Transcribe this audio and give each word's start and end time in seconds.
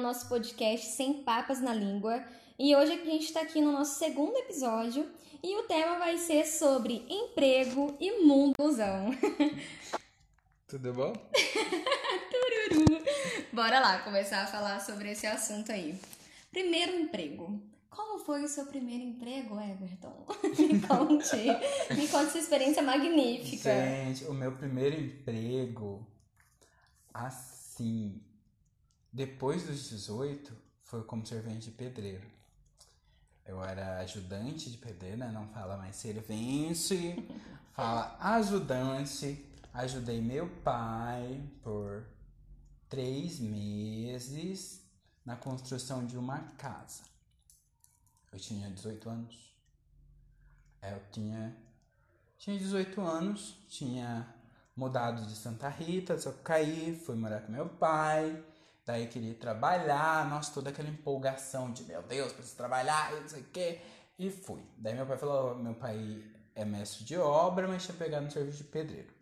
nosso 0.00 0.26
podcast 0.26 0.86
Sem 0.86 1.22
Papas 1.22 1.60
na 1.60 1.74
Língua. 1.74 2.24
E 2.58 2.74
hoje 2.74 2.92
a 2.92 3.04
gente 3.04 3.24
está 3.24 3.42
aqui 3.42 3.60
no 3.60 3.72
nosso 3.72 3.98
segundo 3.98 4.34
episódio 4.38 5.06
e 5.42 5.54
o 5.58 5.64
tema 5.64 5.98
vai 5.98 6.16
ser 6.16 6.46
sobre 6.46 7.04
emprego 7.10 7.94
e 8.00 8.24
mundozão. 8.24 9.10
Tudo 10.66 10.94
bom? 10.94 11.12
Tururu. 12.30 13.04
Bora 13.52 13.80
lá 13.80 13.98
começar 13.98 14.44
a 14.44 14.46
falar 14.46 14.80
sobre 14.80 15.10
esse 15.10 15.26
assunto 15.26 15.70
aí. 15.70 16.00
Primeiro 16.50 16.98
emprego. 16.98 17.60
Como 17.90 18.18
foi 18.18 18.42
o 18.42 18.48
seu 18.48 18.64
primeiro 18.64 19.04
emprego, 19.04 19.60
Everton? 19.60 20.26
Me 20.58 20.80
conte. 20.88 21.36
Me 21.94 22.08
conte 22.08 22.30
sua 22.30 22.40
experiência 22.40 22.82
magnífica. 22.82 23.70
Gente, 23.70 24.24
o 24.24 24.32
meu 24.32 24.52
primeiro 24.52 24.98
emprego, 24.98 26.06
assim, 27.12 28.18
depois 29.12 29.66
dos 29.66 29.90
18, 29.90 30.56
foi 30.84 31.04
como 31.04 31.26
servente 31.26 31.66
de 31.66 31.70
pedreiro. 31.72 32.26
Eu 33.44 33.62
era 33.62 33.98
ajudante 33.98 34.70
de 34.70 34.78
pedreiro, 34.78 35.18
né? 35.18 35.30
Não 35.30 35.48
fala 35.48 35.76
mais 35.76 35.96
servente, 35.96 37.16
fala 37.74 38.16
ajudante. 38.20 39.44
Ajudei 39.74 40.20
meu 40.20 40.48
pai 40.62 41.42
por 41.62 42.06
três 42.88 43.38
meses 43.38 44.82
na 45.24 45.36
construção 45.36 46.06
de 46.06 46.16
uma 46.16 46.38
casa. 46.56 47.02
Eu 48.32 48.38
tinha 48.38 48.70
18 48.70 49.08
anos. 49.08 49.56
É, 50.80 50.94
eu 50.94 51.02
tinha, 51.10 51.56
tinha 52.38 52.58
18 52.58 53.00
anos, 53.00 53.58
tinha 53.68 54.26
mudado 54.74 55.26
de 55.26 55.34
Santa 55.34 55.68
Rita, 55.68 56.18
Sapucaí, 56.18 56.98
fui 57.04 57.14
morar 57.14 57.42
com 57.42 57.52
meu 57.52 57.68
pai. 57.68 58.42
Daí 58.84 59.06
queria 59.06 59.34
trabalhar, 59.34 60.28
nossa, 60.28 60.52
toda 60.52 60.70
aquela 60.70 60.88
empolgação 60.88 61.72
de 61.72 61.84
meu 61.84 62.02
Deus, 62.02 62.32
preciso 62.32 62.56
trabalhar 62.56 63.12
e 63.12 63.20
não 63.20 63.28
sei 63.28 63.42
o 63.42 63.44
quê. 63.44 63.80
E 64.18 64.30
fui. 64.30 64.60
Daí 64.76 64.94
meu 64.94 65.06
pai 65.06 65.16
falou: 65.16 65.54
meu 65.56 65.74
pai 65.74 66.22
é 66.54 66.64
mestre 66.64 67.04
de 67.04 67.16
obra, 67.16 67.68
mas 67.68 67.84
tinha 67.84 67.96
pegado 67.96 68.24
no 68.24 68.30
serviço 68.30 68.58
de 68.58 68.64
pedreiro. 68.64 69.12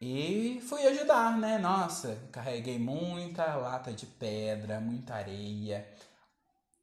E 0.00 0.60
fui 0.68 0.86
ajudar, 0.86 1.38
né? 1.38 1.58
Nossa, 1.58 2.18
carreguei 2.30 2.78
muita 2.78 3.56
lata 3.56 3.92
de 3.92 4.06
pedra, 4.06 4.78
muita 4.78 5.14
areia, 5.14 5.88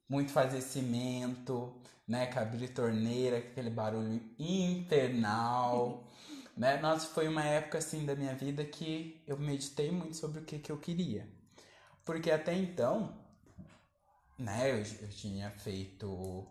muito 0.09 0.31
fazer 0.31 0.61
cimento, 0.61 1.73
né? 2.07 2.25
Cabrir 2.25 2.73
torneira, 2.73 3.37
aquele 3.37 3.69
barulho 3.69 4.21
infernal, 4.39 6.03
né? 6.57 6.77
Nossa, 6.81 7.07
foi 7.07 7.27
uma 7.27 7.43
época 7.43 7.77
assim 7.77 8.05
da 8.05 8.15
minha 8.15 8.35
vida 8.35 8.65
que 8.65 9.21
eu 9.27 9.37
meditei 9.37 9.91
muito 9.91 10.17
sobre 10.17 10.39
o 10.39 10.43
que, 10.43 10.59
que 10.59 10.71
eu 10.71 10.77
queria. 10.77 11.27
Porque 12.05 12.29
até 12.31 12.53
então, 12.53 13.17
né, 14.37 14.71
eu, 14.71 14.77
eu 14.77 15.09
tinha 15.09 15.49
feito 15.51 16.45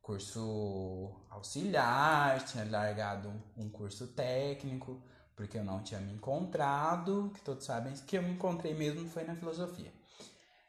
curso 0.00 1.10
auxiliar, 1.28 2.44
tinha 2.44 2.64
largado 2.70 3.32
um 3.56 3.68
curso 3.68 4.06
técnico, 4.06 5.02
porque 5.34 5.58
eu 5.58 5.64
não 5.64 5.82
tinha 5.82 6.00
me 6.00 6.12
encontrado, 6.12 7.30
que 7.34 7.40
todos 7.42 7.66
sabem 7.66 7.92
que 7.92 8.16
eu 8.16 8.22
me 8.22 8.30
encontrei 8.30 8.72
mesmo 8.72 9.08
foi 9.08 9.24
na 9.24 9.34
filosofia. 9.34 9.92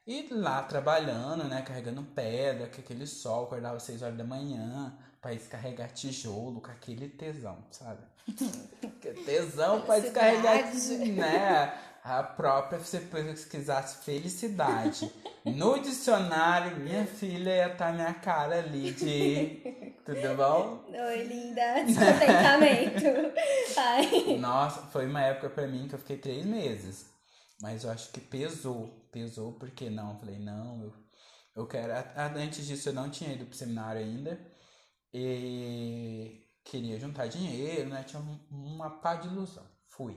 E 0.08 0.26
lá 0.32 0.64
trabalhando, 0.64 1.44
né, 1.44 1.62
carregando 1.62 2.02
pedra, 2.02 2.68
com 2.68 2.80
aquele 2.80 3.06
sol, 3.06 3.44
acordava 3.44 3.76
às 3.76 3.84
6 3.84 4.02
horas 4.02 4.18
da 4.18 4.24
manhã, 4.24 4.98
para 5.22 5.34
descarregar 5.34 5.92
tijolo, 5.92 6.62
com 6.62 6.72
aquele 6.72 7.10
tesão, 7.10 7.58
sabe? 7.70 8.00
tesão 9.26 9.82
para 9.82 10.00
descarregar, 10.00 10.74
né? 11.14 11.74
A 12.02 12.24
própria, 12.24 12.80
se 12.80 12.86
você 12.86 13.00
pesquisasse 13.02 14.06
felicidade 14.06 15.12
no 15.44 15.78
dicionário, 15.78 16.78
minha 16.78 17.06
filha 17.06 17.50
ia 17.50 17.66
estar 17.66 17.88
tá 17.88 17.92
minha 17.92 18.14
cara 18.14 18.60
ali 18.60 18.94
de. 18.94 19.94
Tudo 20.06 20.38
bom? 20.38 20.86
Oi, 20.88 21.24
linda. 21.24 21.84
Descontentamento. 21.84 23.34
Ai. 23.76 24.38
Nossa, 24.38 24.84
foi 24.84 25.06
uma 25.06 25.22
época 25.22 25.50
para 25.50 25.68
mim 25.68 25.90
que 25.90 25.96
eu 25.96 26.00
fiquei 26.00 26.18
três 26.18 26.46
meses. 26.46 27.08
Mas 27.62 27.84
eu 27.84 27.92
acho 27.92 28.10
que 28.12 28.22
pesou. 28.22 28.90
Pesou 29.18 29.54
porque 29.54 29.90
não. 29.90 30.12
Eu 30.12 30.20
falei, 30.20 30.38
não, 30.38 30.84
eu, 30.84 30.94
eu 31.56 31.68
quero. 31.68 31.92
Antes 32.38 32.68
disso, 32.68 32.90
eu 32.90 32.94
não 32.94 33.10
tinha 33.10 33.34
ido 33.34 33.48
pro 33.48 33.56
seminário 33.56 34.00
ainda. 34.00 34.40
E 35.12 36.46
queria 36.64 37.00
juntar 37.00 37.26
dinheiro, 37.26 37.90
né? 37.90 38.04
Tinha 38.04 38.22
uma 38.52 39.02
pá 39.02 39.16
de 39.16 39.28
ilusão. 39.28 39.68
Fui. 39.90 40.16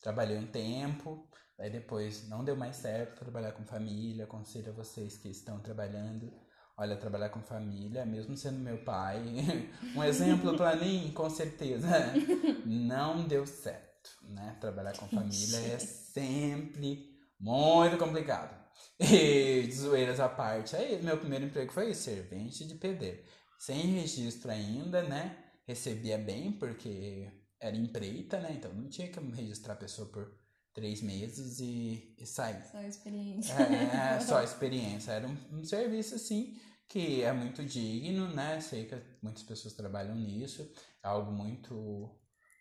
Trabalhei 0.00 0.38
um 0.38 0.46
tempo, 0.46 1.28
aí 1.58 1.68
depois 1.70 2.28
não 2.28 2.44
deu 2.44 2.54
mais 2.54 2.76
certo 2.76 3.18
trabalhar 3.18 3.50
com 3.50 3.64
família. 3.64 4.24
Aconselho 4.24 4.70
a 4.70 4.76
vocês 4.76 5.18
que 5.18 5.28
estão 5.28 5.58
trabalhando. 5.58 6.32
Olha, 6.76 6.96
trabalhar 6.96 7.30
com 7.30 7.42
família, 7.42 8.06
mesmo 8.06 8.36
sendo 8.36 8.60
meu 8.60 8.84
pai, 8.84 9.24
um 9.96 10.04
exemplo 10.04 10.56
para 10.56 10.76
mim, 10.76 11.10
com 11.14 11.28
certeza, 11.30 11.88
não 12.66 13.26
deu 13.26 13.46
certo, 13.46 14.10
né? 14.22 14.56
Trabalhar 14.60 14.92
com 14.92 15.08
família 15.08 15.56
é 15.56 15.78
sempre 15.78 17.15
muito 17.38 17.96
complicado. 17.98 18.54
E 18.98 19.62
de 19.66 19.72
zoeiras 19.74 20.20
à 20.20 20.28
parte, 20.28 20.74
aí 20.74 21.02
meu 21.02 21.18
primeiro 21.18 21.44
emprego 21.44 21.70
foi 21.70 21.92
servente 21.92 22.64
de 22.64 22.74
pedreiro. 22.76 23.22
Sem 23.58 23.78
registro 23.92 24.50
ainda, 24.50 25.02
né? 25.02 25.36
Recebia 25.66 26.16
bem, 26.16 26.52
porque 26.52 27.30
era 27.60 27.76
empreita, 27.76 28.38
né? 28.40 28.52
Então 28.52 28.72
não 28.72 28.88
tinha 28.88 29.08
que 29.08 29.20
registrar 29.32 29.74
a 29.74 29.76
pessoa 29.76 30.08
por 30.08 30.34
três 30.74 31.00
meses 31.00 31.58
e, 31.58 32.14
e 32.18 32.26
sair. 32.26 32.62
Só 32.70 32.80
experiência. 32.82 33.54
É, 33.54 34.16
é 34.16 34.20
só 34.24 34.42
experiência. 34.42 35.12
Era 35.12 35.26
um, 35.26 35.36
um, 35.52 35.64
serviço, 35.64 36.14
assim, 36.14 36.54
que 36.86 37.22
é 37.22 37.32
muito 37.32 37.64
digno, 37.64 38.28
né? 38.34 38.60
Sei 38.60 38.84
que 38.84 38.96
muitas 39.22 39.42
pessoas 39.42 39.74
trabalham 39.74 40.14
nisso. 40.14 40.70
É 41.02 41.08
algo 41.08 41.32
muito 41.32 42.14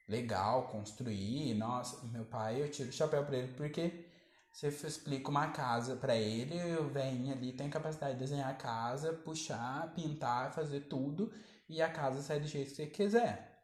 legal 0.08 0.70
construir. 0.70 1.54
Nossa, 1.56 2.06
meu 2.08 2.26
pai, 2.26 2.62
eu 2.62 2.72
tiro 2.72 2.90
o 2.90 2.94
chapéu 2.94 3.26
para 3.26 3.38
ele 3.38 3.54
porque 3.54 4.06
você 4.56 4.88
explica 4.88 5.30
uma 5.30 5.48
casa 5.52 5.96
para 5.96 6.16
ele, 6.16 6.58
velhinho 6.92 7.34
ali 7.34 7.52
tem 7.52 7.70
capacidade 7.70 8.14
de 8.14 8.20
desenhar 8.20 8.50
a 8.50 8.54
casa, 8.54 9.14
puxar, 9.14 9.94
pintar, 9.94 10.54
fazer 10.54 10.82
tudo 10.82 11.32
e 11.68 11.82
a 11.82 11.90
casa 11.90 12.22
sai 12.22 12.40
do 12.40 12.48
jeito 12.48 12.70
que 12.70 12.76
você 12.76 12.86
quiser 12.88 13.56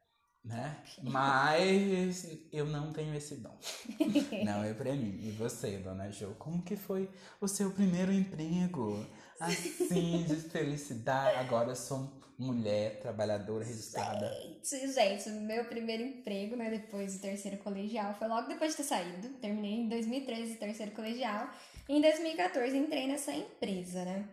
né? 0.43 0.77
Mas 1.03 2.27
eu 2.51 2.65
não 2.65 2.91
tenho 2.91 3.13
esse 3.13 3.35
dom. 3.37 3.57
não 4.43 4.63
é 4.63 4.73
pra 4.73 4.93
mim. 4.93 5.19
E 5.21 5.31
você, 5.31 5.77
dona 5.77 6.11
Jo, 6.11 6.35
como 6.39 6.63
que 6.63 6.75
foi 6.75 7.09
o 7.39 7.47
seu 7.47 7.71
primeiro 7.71 8.11
emprego? 8.11 9.05
Assim, 9.39 10.23
de 10.23 10.35
felicidade. 10.35 11.37
Agora 11.37 11.75
sou 11.75 12.20
mulher, 12.41 12.99
trabalhadora, 12.99 13.63
registrada. 13.63 14.29
Gente, 14.63 14.93
gente, 14.93 15.29
meu 15.29 15.65
primeiro 15.65 16.03
emprego, 16.03 16.55
né, 16.55 16.69
depois 16.69 17.15
do 17.15 17.21
terceiro 17.21 17.57
colegial, 17.57 18.15
foi 18.15 18.27
logo 18.27 18.47
depois 18.47 18.71
de 18.71 18.77
ter 18.77 18.83
saído. 18.83 19.29
Terminei 19.39 19.81
em 19.81 19.87
2013 19.87 20.53
o 20.53 20.57
terceiro 20.57 20.91
colegial. 20.91 21.49
E 21.87 21.97
em 21.97 22.01
2014 22.01 22.75
entrei 22.77 23.07
nessa 23.07 23.31
empresa, 23.31 24.03
né? 24.05 24.27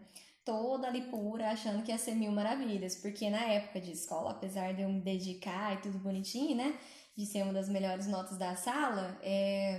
toda 0.44 0.86
ali 0.86 1.02
pura, 1.02 1.50
achando 1.50 1.82
que 1.82 1.92
ia 1.92 1.98
ser 1.98 2.14
mil 2.14 2.32
maravilhas, 2.32 2.96
porque 2.96 3.28
na 3.28 3.44
época 3.44 3.82
de 3.82 3.92
escola, 3.92 4.30
apesar 4.30 4.72
de 4.72 4.80
eu 4.80 4.88
me 4.88 4.98
dedicar 4.98 5.74
e 5.74 5.82
tudo 5.82 5.98
bonitinho, 5.98 6.56
né, 6.56 6.74
de 7.14 7.26
ser 7.26 7.42
uma 7.42 7.52
das 7.52 7.68
melhores 7.68 8.06
notas 8.06 8.38
da 8.38 8.56
sala, 8.56 9.18
é, 9.22 9.78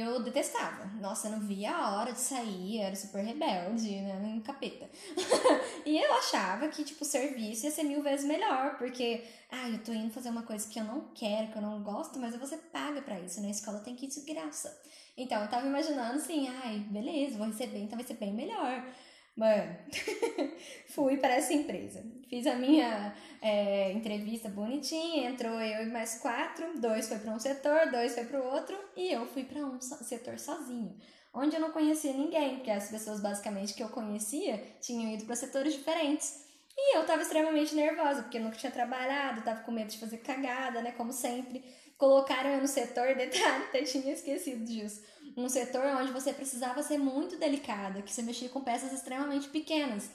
eu 0.00 0.22
detestava. 0.22 0.86
Nossa, 1.00 1.28
eu 1.28 1.32
não 1.32 1.40
via 1.40 1.70
a 1.70 1.96
hora 1.96 2.12
de 2.12 2.20
sair, 2.20 2.78
eu 2.78 2.86
era 2.86 2.96
super 2.96 3.24
rebelde, 3.24 3.90
né, 4.00 4.16
um 4.16 4.40
capeta. 4.40 4.90
e 5.86 5.98
eu 5.98 6.14
achava 6.14 6.68
que, 6.68 6.82
tipo, 6.84 7.02
o 7.02 7.06
serviço 7.06 7.66
ia 7.66 7.70
ser 7.70 7.84
mil 7.84 8.02
vezes 8.02 8.26
melhor, 8.26 8.76
porque, 8.76 9.22
ah, 9.50 9.68
eu 9.68 9.82
tô 9.84 9.92
indo 9.92 10.12
fazer 10.12 10.30
uma 10.30 10.42
coisa 10.42 10.68
que 10.68 10.80
eu 10.80 10.84
não 10.84 11.12
quero, 11.14 11.52
que 11.52 11.56
eu 11.56 11.62
não 11.62 11.82
gosto, 11.82 12.18
mas 12.18 12.36
você 12.36 12.56
paga 12.56 13.02
para 13.02 13.20
isso, 13.20 13.40
na 13.40 13.50
escola 13.50 13.80
tem 13.80 13.94
que 13.94 14.06
ir 14.06 14.08
de 14.08 14.20
graça. 14.20 14.76
Então, 15.16 15.40
eu 15.40 15.48
tava 15.48 15.66
imaginando 15.66 16.16
assim, 16.16 16.48
ai, 16.48 16.78
beleza, 16.90 17.38
vou 17.38 17.46
receber, 17.46 17.78
então 17.78 17.96
vai 17.96 18.06
ser 18.06 18.14
bem 18.14 18.32
melhor. 18.34 18.84
Mano, 19.36 19.76
fui 20.94 21.16
para 21.16 21.34
essa 21.34 21.52
empresa. 21.52 22.04
Fiz 22.28 22.46
a 22.46 22.54
minha 22.54 23.14
é, 23.42 23.92
entrevista 23.92 24.48
bonitinha, 24.48 25.28
entrou 25.28 25.60
eu 25.60 25.86
e 25.86 25.90
mais 25.90 26.18
quatro, 26.18 26.78
dois 26.80 27.08
foi 27.08 27.18
para 27.18 27.32
um 27.32 27.38
setor, 27.38 27.90
dois 27.90 28.14
foi 28.14 28.24
para 28.24 28.40
o 28.40 28.44
outro 28.44 28.78
e 28.96 29.12
eu 29.12 29.26
fui 29.26 29.44
para 29.44 29.60
um 29.64 29.80
setor 29.80 30.38
sozinho, 30.38 30.96
onde 31.32 31.56
eu 31.56 31.60
não 31.60 31.72
conhecia 31.72 32.12
ninguém, 32.12 32.56
porque 32.56 32.70
as 32.70 32.88
pessoas 32.90 33.20
basicamente 33.20 33.74
que 33.74 33.82
eu 33.82 33.88
conhecia 33.88 34.62
tinham 34.80 35.12
ido 35.12 35.24
para 35.24 35.36
setores 35.36 35.74
diferentes. 35.74 36.44
E 36.76 36.96
eu 36.96 37.02
estava 37.02 37.22
extremamente 37.22 37.72
nervosa, 37.74 38.22
porque 38.22 38.38
eu 38.38 38.42
nunca 38.42 38.56
tinha 38.56 38.72
trabalhado, 38.72 39.40
estava 39.40 39.60
com 39.60 39.70
medo 39.70 39.90
de 39.90 39.98
fazer 39.98 40.18
cagada, 40.18 40.82
né, 40.82 40.90
como 40.90 41.12
sempre. 41.12 41.62
Colocaram 41.96 42.50
eu 42.50 42.60
no 42.60 42.66
setor, 42.66 43.14
detalhe, 43.14 43.64
até 43.64 43.82
tinha 43.82 44.12
esquecido 44.12 44.64
disso 44.64 45.02
um 45.36 45.48
setor 45.48 45.84
onde 46.00 46.12
você 46.12 46.32
precisava 46.32 46.82
ser 46.82 46.98
muito 46.98 47.36
delicada, 47.36 48.02
que 48.02 48.12
você 48.12 48.22
mexia 48.22 48.48
com 48.48 48.60
peças 48.60 48.92
extremamente 48.92 49.48
pequenas. 49.48 50.08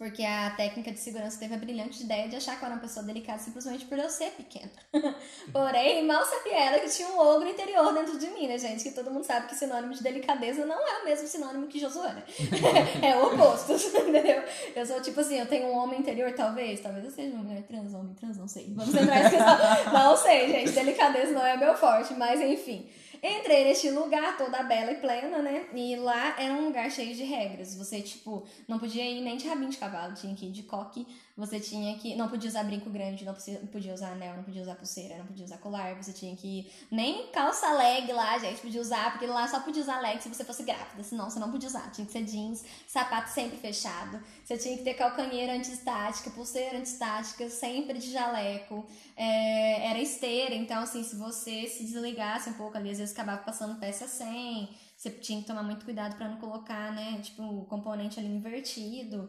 Porque 0.00 0.24
a 0.24 0.48
técnica 0.56 0.90
de 0.92 0.98
segurança 0.98 1.38
teve 1.38 1.54
a 1.54 1.58
brilhante 1.58 2.02
ideia 2.02 2.26
de 2.26 2.34
achar 2.34 2.56
que 2.56 2.62
eu 2.62 2.66
era 2.68 2.74
uma 2.74 2.80
pessoa 2.80 3.04
delicada 3.04 3.38
simplesmente 3.38 3.84
por 3.84 3.98
eu 3.98 4.08
ser 4.08 4.30
pequena. 4.30 4.70
Porém, 5.52 6.06
mal 6.06 6.24
sabia 6.24 6.58
ela 6.58 6.78
que 6.78 6.88
tinha 6.88 7.06
um 7.06 7.18
ogro 7.18 7.46
interior 7.46 7.92
dentro 7.92 8.18
de 8.18 8.28
mim, 8.28 8.48
né, 8.48 8.56
gente? 8.56 8.82
Que 8.82 8.92
todo 8.92 9.10
mundo 9.10 9.24
sabe 9.24 9.48
que 9.48 9.54
sinônimo 9.54 9.92
de 9.92 10.02
delicadeza 10.02 10.64
não 10.64 10.88
é 10.88 11.02
o 11.02 11.04
mesmo 11.04 11.28
sinônimo 11.28 11.66
que 11.66 11.78
Josuana. 11.78 12.24
é 13.04 13.14
o 13.14 13.26
oposto, 13.26 13.74
entendeu? 14.08 14.42
Eu 14.74 14.86
sou 14.86 15.02
tipo 15.02 15.20
assim, 15.20 15.38
eu 15.38 15.44
tenho 15.44 15.66
um 15.66 15.76
homem 15.76 16.00
interior, 16.00 16.32
talvez. 16.32 16.80
Talvez 16.80 17.04
eu 17.04 17.10
seja 17.10 17.34
uma 17.34 17.42
mulher 17.42 17.62
trans, 17.64 17.92
homem 17.92 18.14
trans, 18.14 18.38
não 18.38 18.48
sei. 18.48 18.72
Vamos 18.74 18.94
entrar 18.94 19.04
nessa 19.04 19.36
questão. 19.36 19.92
Não 19.92 20.16
sei, 20.16 20.48
gente. 20.48 20.70
Delicadeza 20.70 21.32
não 21.32 21.44
é 21.44 21.58
meu 21.58 21.76
forte, 21.76 22.14
mas 22.14 22.40
enfim. 22.40 22.88
Entrei 23.22 23.64
neste 23.64 23.90
lugar 23.90 24.36
toda 24.38 24.62
bela 24.62 24.92
e 24.92 24.96
plena, 24.96 25.42
né? 25.42 25.66
E 25.74 25.94
lá 25.96 26.40
era 26.40 26.54
um 26.54 26.66
lugar 26.66 26.90
cheio 26.90 27.14
de 27.14 27.22
regras. 27.22 27.74
Você, 27.74 28.00
tipo, 28.00 28.46
não 28.66 28.78
podia 28.78 29.04
ir 29.04 29.20
nem 29.20 29.36
de 29.36 29.46
rabinho 29.46 29.70
de 29.70 29.76
cavalo, 29.76 30.14
tinha 30.14 30.34
que 30.34 30.46
ir 30.46 30.52
de 30.52 30.62
coque. 30.62 31.06
Você 31.36 31.58
tinha 31.58 31.96
que. 31.98 32.14
Não 32.16 32.28
podia 32.28 32.48
usar 32.48 32.64
brinco 32.64 32.90
grande, 32.90 33.24
não 33.24 33.34
podia 33.34 33.94
usar 33.94 34.12
anel, 34.12 34.36
não 34.36 34.42
podia 34.42 34.62
usar 34.62 34.74
pulseira, 34.74 35.16
não 35.18 35.26
podia 35.26 35.44
usar 35.44 35.58
colar. 35.58 35.94
Você 35.94 36.12
tinha 36.12 36.34
que. 36.36 36.70
Nem 36.90 37.28
calça 37.28 37.72
leg 37.72 38.12
lá, 38.12 38.38
gente, 38.38 38.60
podia 38.60 38.80
usar, 38.80 39.12
porque 39.12 39.26
lá 39.26 39.46
só 39.48 39.60
podia 39.60 39.82
usar 39.82 40.00
leg 40.00 40.20
se 40.20 40.28
você 40.28 40.44
fosse 40.44 40.62
grávida. 40.62 41.02
Senão 41.02 41.30
você 41.30 41.38
não 41.38 41.50
podia 41.50 41.68
usar. 41.68 41.90
Tinha 41.92 42.06
que 42.06 42.12
ser 42.12 42.24
jeans, 42.24 42.64
sapato 42.86 43.30
sempre 43.30 43.56
fechado. 43.56 44.22
Você 44.44 44.58
tinha 44.58 44.76
que 44.76 44.84
ter 44.84 44.94
calcanheira 44.94 45.54
antiestática, 45.54 46.30
pulseira 46.30 46.78
antiestática, 46.78 47.48
sempre 47.48 47.98
de 47.98 48.10
jaleco. 48.10 48.86
É, 49.16 49.88
era 49.90 49.98
esteira, 49.98 50.54
então, 50.54 50.82
assim, 50.82 51.02
se 51.02 51.16
você 51.16 51.66
se 51.66 51.84
desligasse 51.84 52.50
um 52.50 52.54
pouco 52.54 52.76
ali, 52.76 52.90
às 52.90 52.98
vezes 52.98 53.14
acabava 53.14 53.42
passando 53.42 53.78
peça 53.78 54.08
sem, 54.08 54.68
você 54.96 55.10
tinha 55.10 55.40
que 55.40 55.46
tomar 55.46 55.62
muito 55.62 55.84
cuidado 55.84 56.16
para 56.16 56.28
não 56.28 56.38
colocar, 56.38 56.92
né, 56.92 57.20
tipo, 57.22 57.42
o 57.42 57.64
componente 57.66 58.18
ali 58.18 58.28
invertido. 58.28 59.28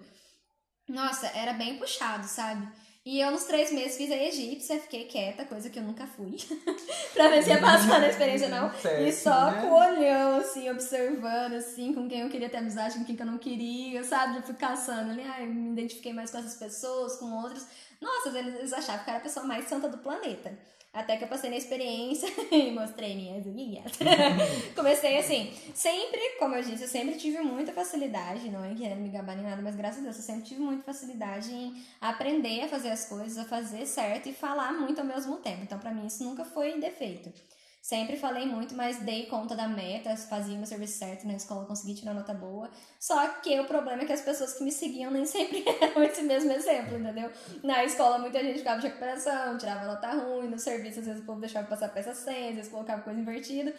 Nossa, 0.88 1.28
era 1.28 1.54
bem 1.54 1.78
puxado, 1.78 2.28
sabe? 2.28 2.68
E 3.04 3.20
eu, 3.20 3.32
nos 3.32 3.46
três 3.46 3.72
meses, 3.72 3.98
fiz 3.98 4.12
a 4.12 4.16
egípcia, 4.16 4.80
fiquei 4.80 5.06
quieta, 5.06 5.44
coisa 5.44 5.72
que 5.72 5.80
eu 5.80 5.84
nunca 5.84 6.06
fui. 6.06 6.38
pra 7.14 7.30
ver 7.30 7.42
se 7.42 7.50
ia 7.50 7.60
passar 7.60 8.00
na 8.00 8.08
experiência 8.08 8.48
não. 8.48 8.72
Certo, 8.78 9.02
e 9.02 9.12
só 9.12 9.50
né? 9.50 9.62
com 9.62 9.68
o 9.70 9.76
olhão, 9.76 10.38
assim, 10.38 10.70
observando, 10.70 11.54
assim, 11.54 11.96
com 11.96 12.08
quem 12.08 12.22
eu 12.22 12.30
queria 12.30 12.48
ter 12.48 12.58
amizade, 12.58 13.00
com 13.00 13.04
quem 13.04 13.18
eu 13.20 13.26
não 13.26 13.40
queria, 13.40 14.04
sabe? 14.04 14.38
Eu 14.38 14.44
fui 14.44 14.54
caçando 14.54 15.12
ali, 15.12 15.24
ai, 15.24 15.48
me 15.48 15.72
identifiquei 15.72 16.14
mais 16.14 16.30
com 16.30 16.38
essas 16.38 16.56
pessoas, 16.58 17.16
com 17.16 17.26
outras. 17.42 17.66
Nossa, 18.00 18.38
eles 18.38 18.72
achavam 18.72 19.04
que 19.04 19.10
eu 19.10 19.14
era 19.14 19.20
a 19.20 19.24
pessoa 19.24 19.48
mais 19.48 19.68
santa 19.68 19.90
do 19.90 19.98
planeta. 19.98 20.56
Até 20.94 21.16
que 21.16 21.24
eu 21.24 21.28
passei 21.30 21.50
na 21.50 21.56
experiência 21.56 22.28
e 22.52 22.70
mostrei 22.72 23.16
minhas 23.16 23.46
unhas. 23.46 23.94
Comecei 24.76 25.18
assim, 25.18 25.54
sempre, 25.74 26.20
como 26.38 26.56
eu 26.56 26.62
disse, 26.62 26.84
eu 26.84 26.88
sempre 26.88 27.16
tive 27.16 27.40
muita 27.42 27.72
facilidade, 27.72 28.50
não 28.50 28.64
é 28.64 28.76
querendo 28.76 29.00
me 29.00 29.10
gabar 29.10 29.38
nem 29.38 29.46
nada, 29.46 29.62
mas 29.62 29.76
graças 29.76 30.00
a 30.00 30.04
Deus 30.04 30.18
eu 30.18 30.24
sempre 30.24 30.44
tive 30.44 30.60
muita 30.62 30.84
facilidade 30.84 31.50
em 31.54 31.82
aprender 32.02 32.64
a 32.64 32.68
fazer 32.68 32.90
as 32.90 33.06
coisas, 33.06 33.38
a 33.38 33.46
fazer 33.46 33.86
certo 33.86 34.28
e 34.28 34.34
falar 34.34 34.74
muito 34.74 35.00
ao 35.00 35.06
mesmo 35.08 35.38
tempo. 35.38 35.64
Então, 35.64 35.80
para 35.80 35.94
mim, 35.94 36.08
isso 36.08 36.24
nunca 36.26 36.44
foi 36.44 36.78
defeito. 36.78 37.32
Sempre 37.82 38.16
falei 38.16 38.46
muito, 38.46 38.76
mas 38.76 39.00
dei 39.00 39.26
conta 39.26 39.56
da 39.56 39.68
meta, 39.68 40.16
fazia 40.16 40.56
meu 40.56 40.68
serviço 40.68 41.00
certo 41.00 41.26
na 41.26 41.34
escola, 41.34 41.66
consegui 41.66 41.96
tirar 41.96 42.14
nota 42.14 42.32
boa. 42.32 42.70
Só 43.00 43.28
que 43.40 43.60
o 43.60 43.66
problema 43.66 44.04
é 44.04 44.06
que 44.06 44.14
as 44.14 44.22
pessoas 44.22 44.54
que 44.54 44.64
me 44.64 44.72
seguiam 44.72 45.10
nem 45.10 45.26
sempre 45.26 45.66
eram 45.82 46.04
esse 46.04 46.22
mesmo 46.22 46.52
exemplo, 46.52 47.00
entendeu? 47.00 47.32
Na 47.64 47.84
escola 47.84 48.20
muita 48.20 48.40
gente 48.40 48.60
ficava 48.60 48.80
de 48.80 48.86
recuperação, 48.86 49.58
tirava 49.58 49.88
nota 49.88 50.12
ruim, 50.12 50.48
no 50.48 50.60
serviço 50.60 51.00
às 51.00 51.08
vezes 51.08 51.24
o 51.24 51.26
povo 51.26 51.40
deixava 51.40 51.68
passar 51.68 51.90
peça 51.90 52.14
sem, 52.14 52.50
às 52.50 52.56
vezes 52.56 52.72
colocava 52.72 53.02
coisa 53.02 53.20
invertida. 53.20 53.74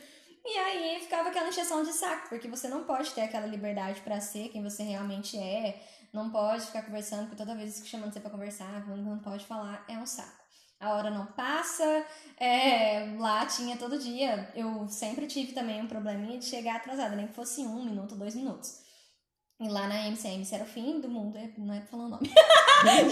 E 0.44 0.58
aí 0.58 1.00
ficava 1.00 1.28
aquela 1.28 1.48
encheção 1.48 1.84
de 1.84 1.92
saco, 1.92 2.28
porque 2.28 2.48
você 2.48 2.66
não 2.66 2.82
pode 2.82 3.12
ter 3.12 3.20
aquela 3.20 3.46
liberdade 3.46 4.00
para 4.00 4.20
ser 4.20 4.48
quem 4.48 4.64
você 4.64 4.82
realmente 4.82 5.38
é, 5.38 5.80
não 6.12 6.28
pode 6.28 6.66
ficar 6.66 6.82
conversando, 6.82 7.28
porque 7.28 7.36
toda 7.36 7.54
vez 7.54 7.80
que 7.80 7.88
chamando 7.88 8.12
você 8.12 8.18
para 8.18 8.32
conversar, 8.32 8.84
não 8.88 9.20
pode 9.20 9.46
falar, 9.46 9.84
é 9.88 9.96
um 9.96 10.06
saco 10.06 10.41
a 10.82 10.90
hora 10.94 11.10
não 11.10 11.26
passa. 11.26 12.04
É, 12.38 13.14
lá 13.18 13.46
tinha 13.46 13.76
todo 13.76 13.98
dia. 13.98 14.50
Eu 14.54 14.88
sempre 14.88 15.26
tive 15.26 15.52
também 15.52 15.80
um 15.80 15.86
probleminha 15.86 16.38
de 16.38 16.44
chegar 16.44 16.76
atrasada, 16.76 17.14
nem 17.16 17.28
que 17.28 17.34
fosse 17.34 17.62
um 17.62 17.84
minuto, 17.84 18.16
dois 18.16 18.34
minutos. 18.34 18.82
E 19.62 19.68
lá 19.68 19.86
na 19.86 20.08
MCM, 20.08 20.42
isso 20.42 20.56
era 20.56 20.64
o 20.64 20.66
fim 20.66 21.00
do 21.00 21.08
mundo, 21.08 21.38
é, 21.38 21.48
não 21.56 21.72
é 21.72 21.78
pra 21.78 21.86
falar 21.86 22.06
o 22.06 22.08
nome. 22.08 22.28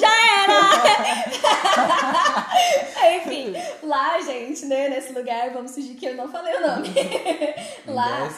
Já 0.00 0.11
era! 0.43 0.61
Enfim, 3.17 3.55
lá, 3.85 4.20
gente, 4.20 4.67
né, 4.67 4.88
nesse 4.88 5.12
lugar, 5.12 5.52
vamos 5.52 5.73
fingir 5.73 5.97
que 5.97 6.06
eu 6.06 6.17
não 6.17 6.29
falei 6.29 6.56
o 6.56 6.67
nome. 6.67 6.88
lá, 7.87 8.29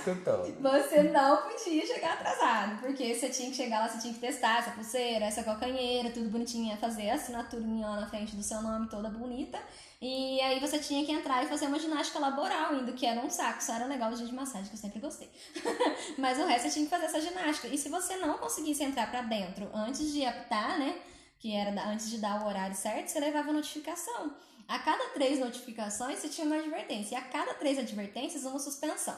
você 0.61 1.05
não 1.05 1.39
podia 1.39 1.87
chegar 1.87 2.13
atrasado, 2.13 2.83
porque 2.83 3.15
você 3.15 3.31
tinha 3.31 3.49
que 3.49 3.57
chegar 3.57 3.81
lá, 3.81 3.89
você 3.89 4.03
tinha 4.03 4.13
que 4.13 4.21
testar 4.21 4.59
essa 4.59 4.73
pulseira, 4.73 5.25
essa 5.25 5.43
calcanheira, 5.43 6.11
tudo 6.11 6.29
bonitinho, 6.29 6.77
fazer 6.77 7.09
a 7.09 7.15
assinaturinha 7.15 7.87
lá 7.87 8.01
na 8.01 8.07
frente 8.07 8.37
do 8.37 8.43
seu 8.43 8.61
nome, 8.61 8.91
toda 8.91 9.09
bonita. 9.09 9.59
E 10.03 10.41
aí 10.41 10.59
você 10.59 10.81
tinha 10.81 11.07
que 11.07 11.13
entrar 11.13 11.45
e 11.45 11.47
fazer 11.47 11.67
uma 11.67 11.79
ginástica 11.79 12.19
laboral 12.19 12.73
ainda, 12.73 12.91
que 12.93 13.07
era 13.07 13.21
um 13.21 13.31
saco. 13.31 13.61
Isso 13.61 13.71
era 13.71 13.87
legal 13.87 14.11
o 14.11 14.17
dia 14.17 14.27
de 14.27 14.35
massagem, 14.35 14.67
que 14.67 14.75
eu 14.75 14.81
sempre 14.81 14.99
gostei. 14.99 15.31
Mas 16.19 16.41
o 16.41 16.45
resto 16.45 16.67
você 16.67 16.75
tinha 16.75 16.85
que 16.87 16.91
fazer 16.91 17.05
essa 17.05 17.21
ginástica. 17.21 17.69
E 17.69 17.79
se 17.79 17.89
você 17.89 18.17
não 18.17 18.37
conseguisse 18.37 18.83
entrar 18.83 19.09
para 19.09 19.23
dentro 19.23 19.71
antes 19.73 20.13
de 20.13 20.25
apitar, 20.25 20.77
né? 20.77 20.99
Que 21.39 21.55
era 21.55 21.71
antes 21.89 22.11
de 22.11 22.19
dar 22.19 22.43
o 22.43 22.49
horário 22.49 22.75
certo, 22.75 23.07
você 23.07 23.21
levava 23.21 23.53
notificação. 23.53 24.35
A 24.67 24.81
cada 24.81 25.11
três 25.11 25.39
notificações 25.39 26.19
você 26.19 26.29
tinha 26.29 26.49
uma 26.49 26.57
advertência. 26.57 27.15
E 27.15 27.19
a 27.19 27.23
cada 27.23 27.55
três 27.55 27.79
advertências, 27.79 28.43
uma 28.43 28.59
suspensão. 28.59 29.17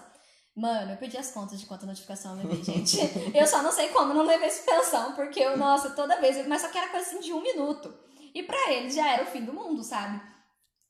Mano, 0.55 0.93
eu 0.93 0.97
perdi 0.99 1.17
as 1.17 1.31
contas 1.31 1.59
de 1.59 1.65
quanta 1.65 1.87
notificação 1.87 2.39
eu 2.39 2.47
levei, 2.47 2.63
gente. 2.63 2.99
eu 3.35 3.47
só 3.47 3.63
não 3.63 3.73
sei 3.73 3.89
como 3.89 4.13
eu 4.13 4.17
não 4.17 4.27
levei 4.27 4.51
suspensão, 4.51 5.15
porque 5.15 5.41
eu, 5.41 5.57
nossa, 5.57 5.93
toda 5.93 6.21
vez. 6.21 6.47
Mas 6.47 6.61
só 6.61 6.69
que 6.69 6.77
era 6.77 6.89
coisa 6.89 7.07
assim 7.07 7.21
de 7.21 7.33
um 7.33 7.41
minuto. 7.41 7.91
E 8.35 8.43
para 8.43 8.71
eles 8.71 8.95
já 8.95 9.09
era 9.09 9.23
o 9.23 9.27
fim 9.27 9.47
do 9.47 9.55
mundo, 9.55 9.83
sabe? 9.83 10.34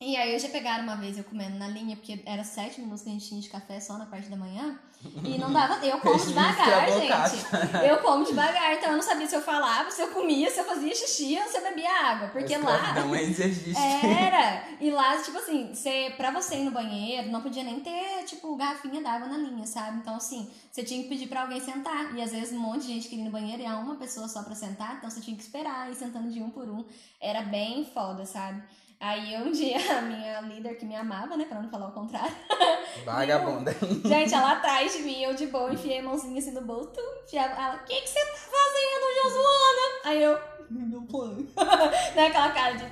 E 0.01 0.17
aí 0.17 0.33
eu 0.33 0.39
já 0.39 0.49
pegaram 0.49 0.83
uma 0.83 0.97
vez 0.97 1.17
eu 1.17 1.23
comendo 1.23 1.57
na 1.57 1.69
linha, 1.69 1.95
porque 1.95 2.21
era 2.25 2.43
sete 2.43 2.81
minutos 2.81 3.03
que 3.03 3.09
a 3.09 3.13
gente 3.13 3.27
tinha 3.29 3.39
de 3.39 3.49
café 3.49 3.79
só 3.79 3.97
na 3.97 4.05
parte 4.05 4.29
da 4.29 4.35
manhã. 4.35 4.77
E 5.23 5.37
não 5.37 5.53
dava. 5.53 5.85
Eu 5.85 5.99
como 6.01 6.17
devagar, 6.17 6.89
gente. 6.89 7.45
Eu 7.87 7.97
como 7.99 8.25
devagar, 8.25 8.73
então 8.73 8.89
eu 8.89 8.95
não 8.95 9.03
sabia 9.03 9.27
se 9.27 9.35
eu 9.35 9.41
falava, 9.41 9.91
se 9.91 10.01
eu 10.01 10.07
comia, 10.09 10.49
se 10.49 10.59
eu 10.59 10.65
fazia 10.65 10.93
xixi 10.95 11.37
ou 11.39 11.47
se 11.47 11.57
eu 11.57 11.63
bebia 11.63 11.91
água. 11.91 12.27
Porque 12.29 12.57
lá. 12.57 12.93
Não 12.93 13.15
existe. 13.15 13.73
Era. 13.77 14.65
E 14.81 14.91
lá, 14.91 15.17
tipo 15.17 15.37
assim, 15.37 15.73
você, 15.73 16.13
pra 16.17 16.31
você 16.31 16.55
ir 16.55 16.65
no 16.65 16.71
banheiro, 16.71 17.31
não 17.31 17.41
podia 17.41 17.63
nem 17.63 17.79
ter, 17.79 18.23
tipo, 18.25 18.55
garrafinha 18.55 19.01
d'água 19.01 19.27
na 19.27 19.37
linha, 19.37 19.65
sabe? 19.65 19.97
Então, 19.99 20.15
assim, 20.17 20.51
você 20.69 20.83
tinha 20.83 21.01
que 21.01 21.09
pedir 21.09 21.27
pra 21.27 21.43
alguém 21.43 21.61
sentar. 21.61 22.13
E 22.13 22.21
às 22.21 22.31
vezes 22.31 22.53
um 22.53 22.59
monte 22.59 22.81
de 22.81 22.93
gente 22.93 23.07
queria 23.07 23.23
ir 23.23 23.25
no 23.25 23.31
banheiro 23.31 23.61
e 23.61 23.65
há 23.65 23.77
uma 23.77 23.95
pessoa 23.95 24.27
só 24.27 24.43
pra 24.43 24.53
sentar, 24.53 24.97
então 24.97 25.09
você 25.09 25.21
tinha 25.21 25.35
que 25.35 25.41
esperar, 25.41 25.89
ir 25.89 25.95
sentando 25.95 26.29
de 26.29 26.41
um 26.41 26.49
por 26.49 26.69
um. 26.69 26.83
Era 27.21 27.41
bem 27.41 27.85
foda, 27.93 28.25
sabe? 28.25 28.61
Aí 29.05 29.37
um 29.37 29.51
dia 29.51 29.77
a 29.99 30.01
minha 30.01 30.41
líder 30.41 30.73
que 30.79 30.85
me 30.85 30.95
amava, 30.95 31.37
né? 31.37 31.45
Pra 31.45 31.61
não 31.61 31.69
falar 31.69 31.89
o 31.89 31.91
contrário. 31.91 32.35
Vagabunda. 33.05 33.71
Gente, 34.03 34.33
ela 34.33 34.53
atrás 34.53 34.93
de 34.93 35.03
mim, 35.03 35.21
eu 35.21 35.35
de 35.35 35.45
boa, 35.45 35.71
enfiei 35.71 35.99
a 35.99 36.03
mãozinha 36.03 36.39
assim 36.39 36.49
no 36.49 36.61
bolso. 36.61 36.89
Ela, 37.31 37.75
o 37.75 37.85
que, 37.85 38.01
que 38.01 38.09
você 38.09 38.19
tá 38.19 38.35
fazendo, 38.35 39.05
Josuana? 39.21 40.01
Aí 40.05 40.23
eu, 40.23 40.39
meu 40.71 41.01
plano. 41.03 41.47
né? 42.15 42.27
Aquela 42.27 42.49
cara 42.49 42.73
de. 42.73 42.85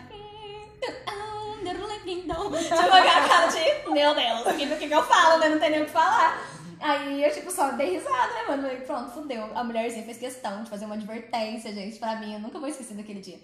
tipo, 2.59 2.75
aquela 2.75 3.27
cara 3.27 3.47
de, 3.47 3.89
meu 3.89 4.13
Deus, 4.13 4.41
o 4.41 4.55
que, 4.55 4.75
que, 4.75 4.87
que 4.87 4.93
eu 4.93 5.03
falo, 5.03 5.39
né? 5.39 5.49
Não 5.49 5.59
tem 5.59 5.71
nem 5.71 5.81
o 5.81 5.85
que 5.85 5.91
falar. 5.91 6.47
Aí 6.79 7.23
eu, 7.23 7.33
tipo, 7.33 7.49
só 7.49 7.71
dei 7.71 7.97
risada, 7.97 8.33
né, 8.33 8.43
mano? 8.49 8.69
Pronto, 8.85 9.11
fudeu. 9.13 9.49
A 9.55 9.63
mulherzinha 9.63 10.05
fez 10.05 10.19
questão 10.19 10.63
de 10.63 10.69
fazer 10.69 10.85
uma 10.85 10.93
advertência, 10.93 11.73
gente, 11.73 11.97
pra 11.97 12.17
mim. 12.17 12.35
Eu 12.35 12.39
nunca 12.39 12.59
vou 12.59 12.69
esquecer 12.69 12.93
daquele 12.93 13.19
dia. 13.19 13.39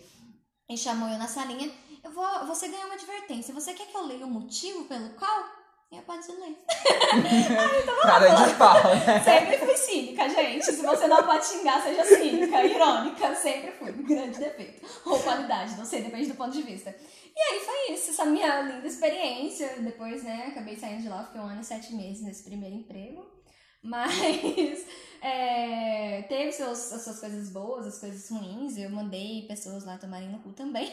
E 0.69 0.77
chamou 0.77 1.09
eu 1.09 1.17
na 1.17 1.27
salinha 1.27 1.71
eu 2.03 2.11
vou, 2.11 2.45
você 2.45 2.67
ganhou 2.67 2.85
uma 2.85 2.95
advertência. 2.95 3.53
Você 3.53 3.73
quer 3.73 3.87
que 3.87 3.95
eu 3.95 4.05
leia 4.05 4.25
o 4.25 4.29
motivo 4.29 4.85
pelo 4.85 5.09
qual? 5.11 5.59
Eu 5.91 6.03
pode 6.03 6.31
ler. 6.31 6.55
Ai, 6.69 7.81
então 7.81 8.01
Cara 8.03 8.29
de 8.29 8.53
pau, 8.53 8.83
né? 8.83 9.23
Sempre 9.23 9.57
fui 9.57 9.75
cínica, 9.75 10.29
gente. 10.29 10.63
Se 10.65 10.83
você 10.83 11.07
não 11.07 11.23
pode 11.23 11.47
xingar, 11.47 11.81
seja 11.81 12.05
cínica, 12.05 12.63
irônica. 12.63 13.35
Sempre 13.35 13.71
fui. 13.71 13.91
Grande 13.91 14.37
defeito. 14.37 14.85
Ou 15.03 15.19
qualidade, 15.19 15.75
não 15.75 15.85
sei, 15.85 16.03
depende 16.03 16.27
do 16.27 16.35
ponto 16.35 16.51
de 16.51 16.61
vista. 16.61 16.95
E 17.35 17.41
aí 17.41 17.59
foi 17.61 17.93
isso, 17.95 18.11
essa 18.11 18.25
minha 18.25 18.61
linda 18.61 18.85
experiência. 18.85 19.77
Depois, 19.79 20.23
né, 20.23 20.49
acabei 20.49 20.75
saindo 20.75 21.01
de 21.01 21.09
lá, 21.09 21.23
fiquei 21.23 21.41
um 21.41 21.45
ano 21.45 21.61
e 21.61 21.65
sete 21.65 21.95
meses 21.95 22.21
nesse 22.21 22.43
primeiro 22.43 22.75
emprego. 22.75 23.25
Mas 23.81 24.85
é, 25.21 26.21
teve 26.23 26.51
seus, 26.51 26.91
as 26.91 27.01
suas 27.01 27.19
coisas 27.19 27.49
boas, 27.49 27.87
as 27.87 27.99
coisas 27.99 28.29
ruins. 28.29 28.77
Eu 28.77 28.89
mandei 28.89 29.45
pessoas 29.47 29.85
lá 29.85 29.97
tomarem 29.97 30.29
no 30.29 30.39
cu 30.39 30.51
também. 30.51 30.91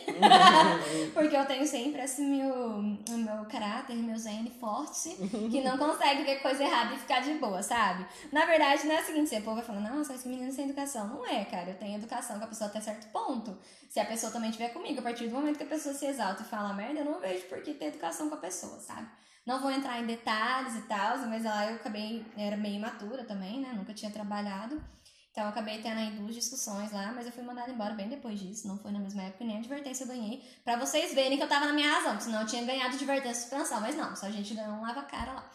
Porque 1.12 1.36
eu 1.36 1.44
tenho 1.46 1.66
sempre 1.66 2.02
esse 2.02 2.22
meu, 2.22 2.80
meu 2.80 3.44
caráter, 3.50 3.96
meu 3.96 4.16
zen 4.16 4.50
forte, 4.60 5.10
que 5.50 5.60
não 5.62 5.76
consegue 5.76 6.22
ver 6.22 6.40
coisa 6.40 6.62
errada 6.62 6.94
e 6.94 6.98
ficar 6.98 7.20
de 7.20 7.34
boa, 7.34 7.62
sabe? 7.62 8.06
Na 8.30 8.46
verdade, 8.46 8.86
não 8.86 8.94
é 8.94 9.00
o 9.00 9.04
seguinte, 9.04 9.30
você 9.30 9.40
povo 9.40 9.56
vai 9.56 9.64
falando, 9.64 9.88
nossa, 9.88 10.14
esse 10.14 10.28
menino 10.28 10.52
sem 10.52 10.66
educação. 10.66 11.08
Não 11.08 11.26
é, 11.26 11.44
cara. 11.44 11.70
Eu 11.70 11.76
tenho 11.76 11.96
educação 11.96 12.38
com 12.38 12.44
a 12.44 12.48
pessoa 12.48 12.70
até 12.70 12.80
certo 12.80 13.08
ponto. 13.08 13.58
Se 13.88 13.98
a 13.98 14.04
pessoa 14.04 14.30
também 14.30 14.50
estiver 14.50 14.68
comigo, 14.68 15.00
a 15.00 15.02
partir 15.02 15.26
do 15.26 15.34
momento 15.34 15.56
que 15.56 15.64
a 15.64 15.68
pessoa 15.68 15.94
se 15.94 16.06
exalta 16.06 16.42
e 16.42 16.46
fala 16.46 16.72
merda, 16.72 17.00
eu 17.00 17.04
não 17.04 17.20
vejo 17.20 17.46
por 17.46 17.60
que 17.62 17.74
ter 17.74 17.86
educação 17.86 18.28
com 18.28 18.36
a 18.36 18.38
pessoa, 18.38 18.78
sabe? 18.78 19.08
Não 19.46 19.60
vou 19.60 19.70
entrar 19.70 20.00
em 20.00 20.06
detalhes 20.06 20.74
e 20.74 20.82
tal, 20.82 21.18
mas 21.28 21.44
lá 21.44 21.70
eu 21.70 21.76
acabei, 21.76 22.26
era 22.36 22.56
meio 22.56 22.74
imatura 22.74 23.24
também, 23.24 23.60
né? 23.60 23.72
Nunca 23.74 23.94
tinha 23.94 24.10
trabalhado. 24.10 24.82
Então 25.30 25.44
eu 25.44 25.50
acabei 25.50 25.82
tendo 25.82 25.98
aí 25.98 26.10
duas 26.12 26.34
discussões 26.34 26.90
lá, 26.90 27.12
mas 27.14 27.26
eu 27.26 27.32
fui 27.32 27.44
mandada 27.44 27.70
embora 27.70 27.94
bem 27.94 28.08
depois 28.08 28.40
disso. 28.40 28.66
Não 28.66 28.78
foi 28.78 28.90
na 28.90 28.98
mesma 28.98 29.22
época, 29.22 29.44
nem 29.44 29.58
advertência 29.58 30.04
eu 30.04 30.08
ganhei. 30.08 30.42
Pra 30.64 30.76
vocês 30.76 31.14
verem 31.14 31.36
que 31.36 31.44
eu 31.44 31.48
tava 31.48 31.66
na 31.66 31.74
minha 31.74 31.92
razão, 31.92 32.18
senão 32.18 32.40
eu 32.40 32.46
tinha 32.46 32.64
ganhado 32.64 32.96
advertência 32.96 33.40
e 33.40 33.42
suspensão. 33.42 33.80
Mas 33.80 33.94
não, 33.94 34.16
só 34.16 34.26
a 34.26 34.30
gente 34.30 34.54
ganhou 34.54 34.72
um 34.72 34.80
lava-cara 34.80 35.32
lá. 35.32 35.50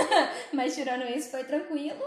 mas 0.54 0.74
tirando 0.74 1.04
isso, 1.04 1.30
foi 1.30 1.44
tranquilo. 1.44 2.02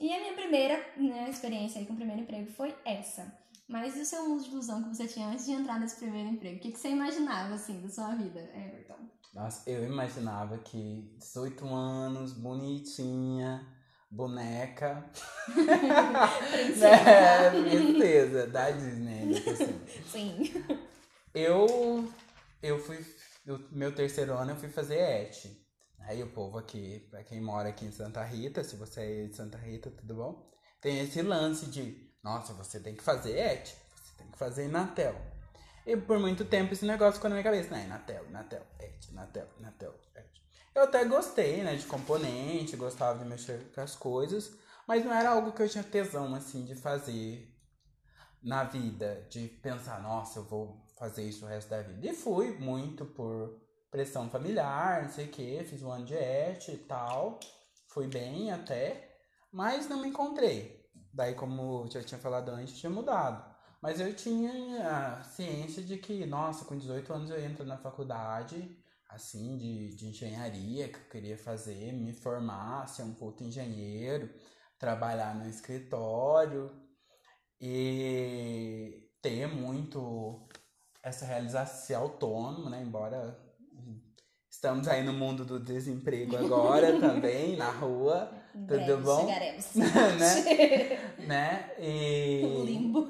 E 0.00 0.12
a 0.12 0.18
minha 0.18 0.32
primeira 0.32 0.84
né, 0.96 1.28
experiência 1.28 1.78
aí 1.78 1.86
com 1.86 1.92
o 1.92 1.96
primeiro 1.96 2.22
emprego 2.22 2.50
foi 2.52 2.74
essa. 2.84 3.30
Mas 3.72 3.96
e 3.96 4.00
o 4.02 4.04
seu 4.04 4.28
mundo 4.28 4.44
de 4.44 4.50
ilusão 4.50 4.82
que 4.82 4.94
você 4.94 5.08
tinha 5.08 5.28
antes 5.28 5.46
de 5.46 5.52
entrar 5.52 5.80
nesse 5.80 5.96
primeiro 5.96 6.28
emprego? 6.28 6.58
O 6.58 6.60
que, 6.60 6.72
que 6.72 6.78
você 6.78 6.90
imaginava, 6.90 7.54
assim, 7.54 7.80
da 7.80 7.88
sua 7.88 8.14
vida, 8.14 8.38
Everton? 8.38 8.98
Nossa, 9.32 9.70
eu 9.70 9.82
imaginava 9.86 10.58
que 10.58 11.16
18 11.18 11.66
anos, 11.66 12.34
bonitinha, 12.34 13.66
boneca. 14.10 15.10
né? 15.56 17.50
Princesa 17.70 18.46
da 18.46 18.70
Disney, 18.70 19.24
né? 19.24 19.38
assim. 19.38 19.80
Sim. 20.06 20.64
Eu, 21.34 22.12
eu 22.62 22.78
fui, 22.78 23.02
meu 23.70 23.94
terceiro 23.94 24.34
ano 24.34 24.50
eu 24.50 24.56
fui 24.56 24.68
fazer 24.68 24.98
ET. 24.98 25.46
Aí 26.00 26.22
o 26.22 26.30
povo 26.30 26.58
aqui, 26.58 27.08
pra 27.10 27.24
quem 27.24 27.40
mora 27.40 27.70
aqui 27.70 27.86
em 27.86 27.92
Santa 27.92 28.22
Rita, 28.22 28.62
se 28.62 28.76
você 28.76 29.00
é 29.00 29.26
de 29.28 29.34
Santa 29.34 29.56
Rita, 29.56 29.90
tudo 29.90 30.14
bom? 30.14 30.52
Tem 30.78 31.00
esse 31.00 31.22
lance 31.22 31.70
de, 31.70 32.11
nossa, 32.22 32.52
você 32.52 32.78
tem 32.78 32.94
que 32.94 33.02
fazer 33.02 33.36
ET, 33.36 33.66
você 33.66 34.16
tem 34.16 34.30
que 34.30 34.38
fazer 34.38 34.66
Inatel. 34.66 35.14
E 35.84 35.96
por 35.96 36.18
muito 36.18 36.44
tempo 36.44 36.72
esse 36.72 36.84
negócio 36.84 37.14
ficou 37.14 37.28
na 37.28 37.34
minha 37.36 37.44
cabeça, 37.44 37.70
né? 37.70 37.84
Inatel, 37.84 38.24
Inatel, 38.28 38.62
ET, 38.78 39.08
Inatel, 39.10 39.48
Inatel, 39.58 39.94
ET. 40.14 40.42
Eu 40.74 40.84
até 40.84 41.04
gostei, 41.04 41.62
né, 41.62 41.74
de 41.74 41.84
componente, 41.84 42.76
gostava 42.76 43.18
de 43.18 43.24
mexer 43.26 43.70
com 43.74 43.80
as 43.80 43.94
coisas, 43.94 44.56
mas 44.86 45.04
não 45.04 45.12
era 45.12 45.30
algo 45.30 45.52
que 45.52 45.62
eu 45.62 45.68
tinha 45.68 45.84
tesão, 45.84 46.34
assim, 46.34 46.64
de 46.64 46.74
fazer 46.74 47.52
na 48.42 48.64
vida, 48.64 49.26
de 49.28 49.48
pensar, 49.48 50.00
nossa, 50.00 50.38
eu 50.38 50.44
vou 50.44 50.82
fazer 50.98 51.24
isso 51.24 51.44
o 51.44 51.48
resto 51.48 51.68
da 51.68 51.82
vida. 51.82 52.06
E 52.06 52.14
fui 52.14 52.56
muito 52.58 53.04
por 53.04 53.60
pressão 53.90 54.30
familiar, 54.30 55.02
não 55.02 55.10
sei 55.10 55.26
o 55.26 55.30
que, 55.30 55.64
fiz 55.64 55.82
um 55.82 55.90
ano 55.92 56.06
de 56.06 56.14
ET 56.14 56.66
e 56.68 56.78
tal, 56.78 57.38
fui 57.88 58.06
bem 58.06 58.50
até, 58.50 59.18
mas 59.52 59.88
não 59.88 60.00
me 60.00 60.08
encontrei. 60.08 60.81
Daí, 61.12 61.34
como 61.34 61.86
já 61.90 62.02
tinha 62.02 62.18
falado 62.18 62.50
antes, 62.50 62.78
tinha 62.78 62.90
mudado. 62.90 63.52
Mas 63.82 64.00
eu 64.00 64.14
tinha 64.14 65.18
a 65.18 65.24
ciência 65.24 65.82
de 65.82 65.98
que, 65.98 66.24
nossa, 66.24 66.64
com 66.64 66.76
18 66.78 67.12
anos 67.12 67.30
eu 67.30 67.40
entro 67.44 67.64
na 67.64 67.76
faculdade, 67.76 68.78
assim, 69.08 69.58
de, 69.58 69.94
de 69.96 70.06
engenharia, 70.08 70.88
que 70.88 70.98
eu 70.98 71.08
queria 71.10 71.36
fazer, 71.36 71.92
me 71.92 72.12
formar, 72.12 72.86
ser 72.88 73.02
um 73.02 73.14
puto 73.14 73.44
engenheiro, 73.44 74.32
trabalhar 74.78 75.34
no 75.34 75.48
escritório 75.48 76.70
e 77.60 79.10
ter 79.20 79.46
muito 79.46 80.48
essa 81.02 81.26
realização, 81.26 81.86
ser 81.86 81.94
autônomo, 81.94 82.70
né? 82.70 82.82
Embora 82.82 83.38
estamos 84.52 84.86
aí 84.86 85.02
no 85.02 85.14
mundo 85.14 85.46
do 85.46 85.58
desemprego 85.58 86.36
agora 86.36 86.92
também, 87.00 87.56
na 87.56 87.70
rua, 87.70 88.30
Em 88.54 88.66
tudo 88.66 88.76
breve 88.76 88.96
bom? 89.02 89.26
Chegaremos. 89.26 89.74
né? 89.74 91.14
né? 91.26 91.70
E... 91.78 92.62
Limbo. 92.66 93.08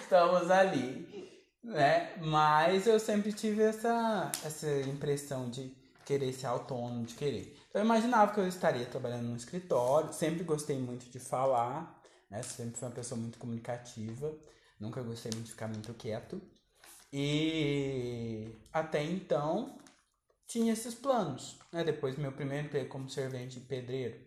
Estamos 0.00 0.48
ali, 0.48 1.42
né? 1.62 2.12
Mas 2.22 2.86
eu 2.86 3.00
sempre 3.00 3.32
tive 3.32 3.64
essa, 3.64 4.30
essa 4.44 4.70
impressão 4.82 5.50
de 5.50 5.76
querer 6.06 6.32
ser 6.32 6.46
autônomo, 6.46 7.04
de 7.04 7.14
querer. 7.14 7.56
Então 7.68 7.82
eu 7.82 7.84
imaginava 7.84 8.32
que 8.32 8.38
eu 8.38 8.46
estaria 8.46 8.86
trabalhando 8.86 9.24
no 9.24 9.36
escritório, 9.36 10.12
sempre 10.12 10.44
gostei 10.44 10.78
muito 10.78 11.10
de 11.10 11.18
falar, 11.18 12.00
né? 12.30 12.40
Sempre 12.42 12.78
fui 12.78 12.86
uma 12.86 12.94
pessoa 12.94 13.20
muito 13.20 13.38
comunicativa, 13.38 14.32
nunca 14.78 15.02
gostei 15.02 15.32
muito 15.32 15.46
de 15.46 15.50
ficar 15.50 15.66
muito 15.66 15.92
quieto. 15.94 16.40
E 17.16 18.52
até 18.72 19.00
então 19.00 19.78
tinha 20.48 20.72
esses 20.72 20.96
planos, 20.96 21.56
né? 21.72 21.84
Depois 21.84 22.18
meu 22.18 22.32
primeiro 22.32 22.66
emprego 22.66 22.88
como 22.88 23.08
servente 23.08 23.60
de 23.60 23.66
pedreiro 23.66 24.20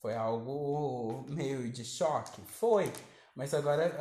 foi 0.00 0.14
algo 0.14 1.24
meio 1.28 1.68
de 1.68 1.84
choque, 1.84 2.40
foi. 2.42 2.92
Mas 3.34 3.52
agora 3.54 3.92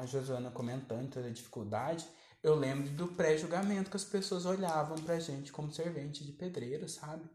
a 0.00 0.06
Josuana 0.06 0.52
comentando 0.52 1.10
toda 1.10 1.26
a 1.26 1.32
dificuldade, 1.32 2.06
eu 2.40 2.54
lembro 2.54 2.88
do 2.90 3.08
pré-julgamento 3.08 3.90
que 3.90 3.96
as 3.96 4.04
pessoas 4.04 4.46
olhavam 4.46 4.96
pra 4.98 5.18
gente 5.18 5.50
como 5.50 5.72
servente 5.72 6.24
de 6.24 6.30
pedreiro, 6.30 6.88
sabe? 6.88 7.28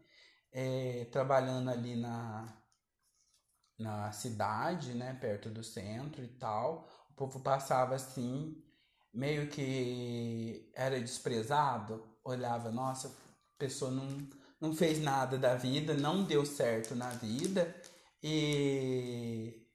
É, 0.49 1.09
trabalhando 1.11 1.69
ali 1.69 1.97
na, 1.97 2.63
na 3.77 4.13
cidade, 4.13 4.93
né, 4.93 5.13
perto 5.13 5.49
do 5.49 5.61
centro 5.61 6.23
e 6.23 6.29
tal. 6.29 6.87
O 7.09 7.15
povo 7.15 7.41
passava 7.41 7.95
assim, 7.95 8.63
meio 9.17 9.47
que 9.47 10.69
era 10.75 10.99
desprezado, 11.01 12.03
olhava, 12.23 12.69
nossa, 12.69 13.07
a 13.07 13.57
pessoa 13.57 13.89
não, 13.89 14.15
não 14.61 14.75
fez 14.75 15.01
nada 15.01 15.39
da 15.39 15.55
vida, 15.55 15.95
não 15.95 16.23
deu 16.23 16.45
certo 16.45 16.93
na 16.93 17.09
vida 17.09 17.75
e 18.21 19.65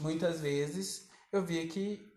muitas 0.00 0.40
vezes 0.40 1.10
eu 1.30 1.44
via 1.44 1.68
que 1.68 2.10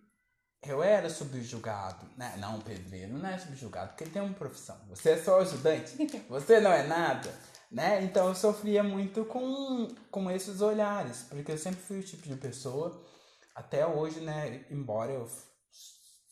eu 0.66 0.82
era 0.82 1.10
subjugado, 1.10 2.06
né? 2.16 2.36
Não, 2.38 2.62
pedreiro 2.62 3.18
não 3.18 3.30
é 3.30 3.38
subjugado, 3.38 3.90
porque 3.90 4.06
tem 4.06 4.22
uma 4.22 4.34
profissão. 4.34 4.78
Você 4.88 5.12
é 5.12 5.18
só 5.18 5.42
ajudante, 5.42 5.98
você 6.30 6.62
não 6.62 6.72
é 6.72 6.88
nada, 6.88 7.34
né? 7.70 8.02
Então 8.04 8.30
eu 8.30 8.36
sofria 8.36 8.84
muito 8.84 9.26
com, 9.26 9.86
com 10.10 10.32
esses 10.32 10.62
olhares, 10.62 11.26
porque 11.30 11.52
eu 11.52 11.58
sempre 11.58 11.82
fui 11.82 12.00
o 12.00 12.04
tipo 12.04 12.24
de 12.24 12.36
pessoa, 12.36 13.06
até 13.54 13.86
hoje, 13.86 14.22
né? 14.22 14.66
Embora 14.70 15.12
eu 15.12 15.30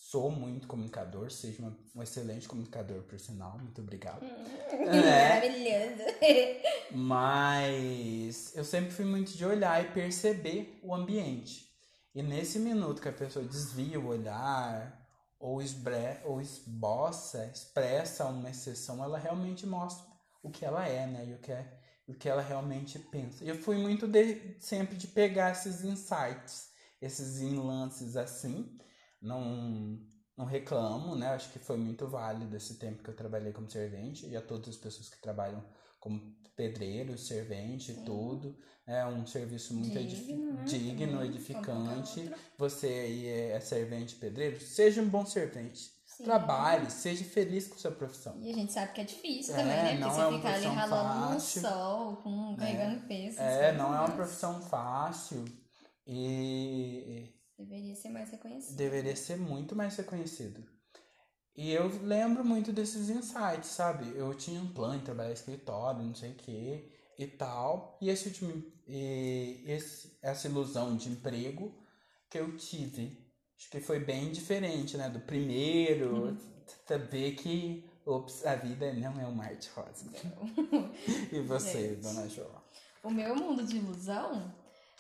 sou 0.10 0.32
muito 0.32 0.68
comunicador, 0.68 1.30
seja 1.30 1.62
uma, 1.62 1.78
um 1.94 2.02
excelente 2.02 2.48
comunicador, 2.48 3.02
por 3.04 3.20
sinal, 3.20 3.60
muito 3.60 3.82
obrigado. 3.82 4.24
É. 4.24 5.42
Maravilhoso. 5.42 6.04
Mas 6.96 8.56
eu 8.56 8.64
sempre 8.64 8.92
fui 8.92 9.04
muito 9.04 9.36
de 9.36 9.46
olhar 9.46 9.84
e 9.84 9.92
perceber 9.92 10.80
o 10.82 10.96
ambiente. 10.96 11.68
E 12.16 12.24
nesse 12.24 12.58
minuto 12.58 13.02
que 13.02 13.10
a 13.10 13.14
pessoa 13.14 13.44
desvia 13.44 14.00
o 14.00 14.08
olhar, 14.08 15.06
ou, 15.38 15.62
esbre, 15.62 16.22
ou 16.24 16.40
esboça, 16.40 17.46
expressa 17.54 18.26
uma 18.28 18.50
exceção, 18.50 19.04
ela 19.04 19.18
realmente 19.18 19.68
mostra 19.68 20.06
o 20.42 20.50
que 20.50 20.64
ela 20.64 20.88
é, 20.88 21.06
né? 21.06 21.26
E 21.28 21.34
o 21.34 21.38
que, 21.40 21.52
é, 21.52 21.80
o 22.08 22.14
que 22.14 22.30
ela 22.30 22.42
realmente 22.42 22.98
pensa. 22.98 23.44
E 23.44 23.50
eu 23.50 23.58
fui 23.58 23.76
muito 23.76 24.08
de, 24.08 24.56
sempre 24.62 24.96
de 24.96 25.08
pegar 25.08 25.52
esses 25.52 25.84
insights, 25.84 26.70
esses 27.02 27.42
lances 27.42 28.16
assim. 28.16 28.78
Não, 29.22 30.00
não 30.38 30.46
reclamo, 30.46 31.16
né? 31.16 31.30
Acho 31.30 31.52
que 31.52 31.60
foi 31.60 31.78
muito 31.78 32.08
válido 32.08 32.56
esse 32.56 32.76
tempo 32.76 33.04
que 33.04 33.10
eu 33.10 33.16
trabalhei 33.16 33.52
como 33.52 33.70
servente 33.70 34.26
e 34.28 34.36
a 34.36 34.42
todas 34.42 34.70
as 34.70 34.78
pessoas 34.78 35.10
que 35.10 35.22
trabalham 35.22 35.64
como 36.00 36.36
pedreiro, 36.56 37.18
servente, 37.18 37.94
Sim. 37.94 38.04
tudo. 38.06 38.58
É 38.86 39.06
um 39.06 39.26
serviço 39.28 39.74
muito 39.74 39.94
Digno, 40.00 40.54
né? 40.54 40.64
digno, 40.64 41.12
Também, 41.14 41.30
edificante. 41.30 42.32
Você 42.58 42.88
aí 42.88 43.26
é, 43.28 43.52
é 43.52 43.60
servente 43.60 44.16
pedreiro, 44.16 44.60
seja 44.62 45.02
um 45.02 45.10
bom 45.10 45.26
servente. 45.26 45.92
Sim. 46.06 46.24
Trabalhe, 46.24 46.90
seja 46.90 47.24
feliz 47.26 47.68
com 47.68 47.78
sua 47.78 47.92
profissão. 47.92 48.36
E 48.42 48.50
a 48.52 48.56
gente 48.56 48.72
sabe 48.74 48.94
que 48.94 49.02
é 49.02 49.04
difícil 49.04 49.54
É, 49.54 49.58
também, 49.58 49.76
né? 49.76 49.90
Porque 49.90 50.00
não 50.00 50.10
você 50.10 50.22
é 50.22 50.26
uma 50.26 50.38
fica 50.38 50.54
ali 50.54 50.66
ralando 50.66 51.34
fácil. 51.34 51.62
no 51.62 51.68
sol, 51.68 52.16
com, 52.18 52.56
carregando 52.56 53.08
peso. 53.08 53.40
É, 53.40 53.72
não 53.74 53.94
é 53.94 54.00
uma 54.00 54.12
profissão 54.12 54.62
fácil 54.62 55.46
e 56.08 57.30
Deveria 57.58 57.96
ser 57.96 58.10
mais 58.10 58.30
reconhecido. 58.30 58.76
deveria 58.76 59.16
ser 59.16 59.38
muito 59.38 59.76
mais 59.76 59.96
reconhecido. 59.96 60.64
E 61.56 61.72
eu 61.72 61.88
lembro 62.04 62.46
muito 62.46 62.72
desses 62.72 63.10
insights, 63.10 63.72
sabe? 63.72 64.16
Eu 64.16 64.34
tinha 64.36 64.62
um 64.62 64.72
plano 64.72 65.00
de 65.00 65.06
trabalhar 65.06 65.32
em 65.32 65.34
escritório, 65.34 66.04
não 66.04 66.14
sei 66.14 66.32
o 66.32 66.36
que 66.36 66.92
e 67.18 67.26
tal. 67.26 67.98
E 68.00 68.10
esse 68.10 68.28
último, 68.28 68.64
e 68.88 69.64
esse, 69.66 70.18
essa 70.22 70.48
ilusão 70.48 70.96
de 70.96 71.10
emprego 71.10 71.74
que 72.30 72.38
eu 72.38 72.56
tive, 72.58 73.18
acho 73.58 73.72
que 73.72 73.80
foi 73.80 74.00
bem 74.00 74.32
diferente, 74.32 74.98
né? 74.98 75.10
Do 75.10 75.20
primeiro, 75.22 76.38
saber 76.86 77.34
que 77.36 77.84
ops, 78.06 78.46
a 78.46 78.54
vida 78.56 78.94
não 78.94 79.20
é 79.20 79.26
um 79.26 79.34
mar 79.34 79.56
de 79.56 79.68
rosa. 79.70 80.06
e 81.34 81.40
você, 81.42 81.96
Gente. 81.96 82.02
dona 82.02 82.30
Joa? 82.30 82.64
O 83.04 83.10
meu 83.10 83.36
mundo 83.36 83.66
de 83.66 83.78
ilusão 83.78 84.54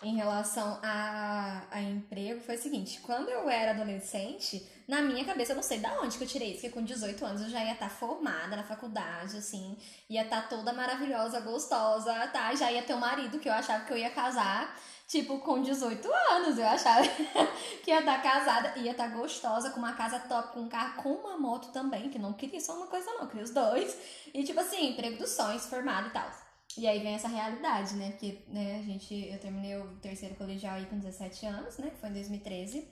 em 0.04 0.16
relação 0.16 0.80
a, 0.84 1.64
a 1.72 1.82
emprego 1.82 2.40
foi 2.42 2.56
o 2.56 2.62
seguinte: 2.62 3.00
quando 3.02 3.30
eu 3.30 3.50
era 3.50 3.72
adolescente, 3.72 4.68
na 4.88 5.02
minha 5.02 5.26
cabeça, 5.26 5.54
eu 5.54 5.56
não 5.56 5.64
sei 5.64 5.80
da 5.80 6.00
onde 6.02 6.18
que 6.18 6.24
eu 6.24 6.28
tirei 6.28 6.52
isso, 6.52 6.62
que 6.62 6.70
com 6.70 6.84
18 6.84 7.26
anos 7.26 7.42
eu 7.42 7.50
já 7.50 7.64
ia 7.64 7.74
estar 7.74 7.90
formada 7.90 8.56
na 8.56 8.64
faculdade, 8.64 9.38
assim, 9.38 9.76
ia 10.10 10.24
estar 10.24 10.48
toda 10.48 10.72
maravilhosa, 10.72 11.40
gostosa, 11.40 12.14
tá? 12.28 12.54
Já 12.54 12.72
ia 12.72 12.84
ter 12.84 12.94
um 12.94 13.00
marido 13.00 13.40
que 13.40 13.50
eu 13.50 13.54
achava 13.54 13.86
que 13.86 13.92
eu 13.92 13.98
ia 13.98 14.12
casar, 14.12 14.80
tipo, 15.08 15.40
com 15.40 15.62
18 15.62 16.08
anos. 16.32 16.60
Eu 16.60 16.68
achava 16.68 17.08
que 17.84 17.90
ia 17.90 18.00
estar 18.00 18.22
casada, 18.22 18.78
ia 18.78 18.92
estar 18.92 19.08
gostosa, 19.08 19.72
com 19.72 19.80
uma 19.80 19.94
casa 19.94 20.20
top, 20.20 20.54
com 20.54 20.62
um 20.62 20.70
carro, 20.70 21.02
com 21.02 21.14
uma 21.14 21.38
moto 21.38 21.70
também, 21.72 22.10
que 22.10 22.20
não 22.20 22.34
queria 22.34 22.62
só 22.62 22.76
uma 22.76 22.88
coisa, 22.88 23.12
não, 23.14 23.28
queria 23.28 23.44
os 23.44 23.52
dois. 23.52 23.98
E, 24.32 24.44
tipo 24.44 24.60
assim, 24.60 24.92
emprego 24.92 25.18
dos 25.18 25.32
sonhos, 25.32 25.66
formado 25.66 26.10
e 26.10 26.12
tal. 26.12 26.47
E 26.76 26.88
aí 26.88 27.00
vem 27.00 27.16
essa 27.16 27.28
realidade, 27.28 27.96
né? 27.96 28.12
Porque 28.12 28.44
né, 28.48 28.80
a 28.80 28.84
gente, 28.84 29.14
eu 29.14 29.40
terminei 29.40 29.76
o 29.78 29.96
terceiro 29.98 30.36
colegial 30.36 30.76
aí 30.76 30.86
com 30.86 31.00
17 31.00 31.46
anos, 31.46 31.78
né? 31.78 31.90
Que 31.90 31.98
foi 31.98 32.10
em 32.10 32.14
2013. 32.14 32.88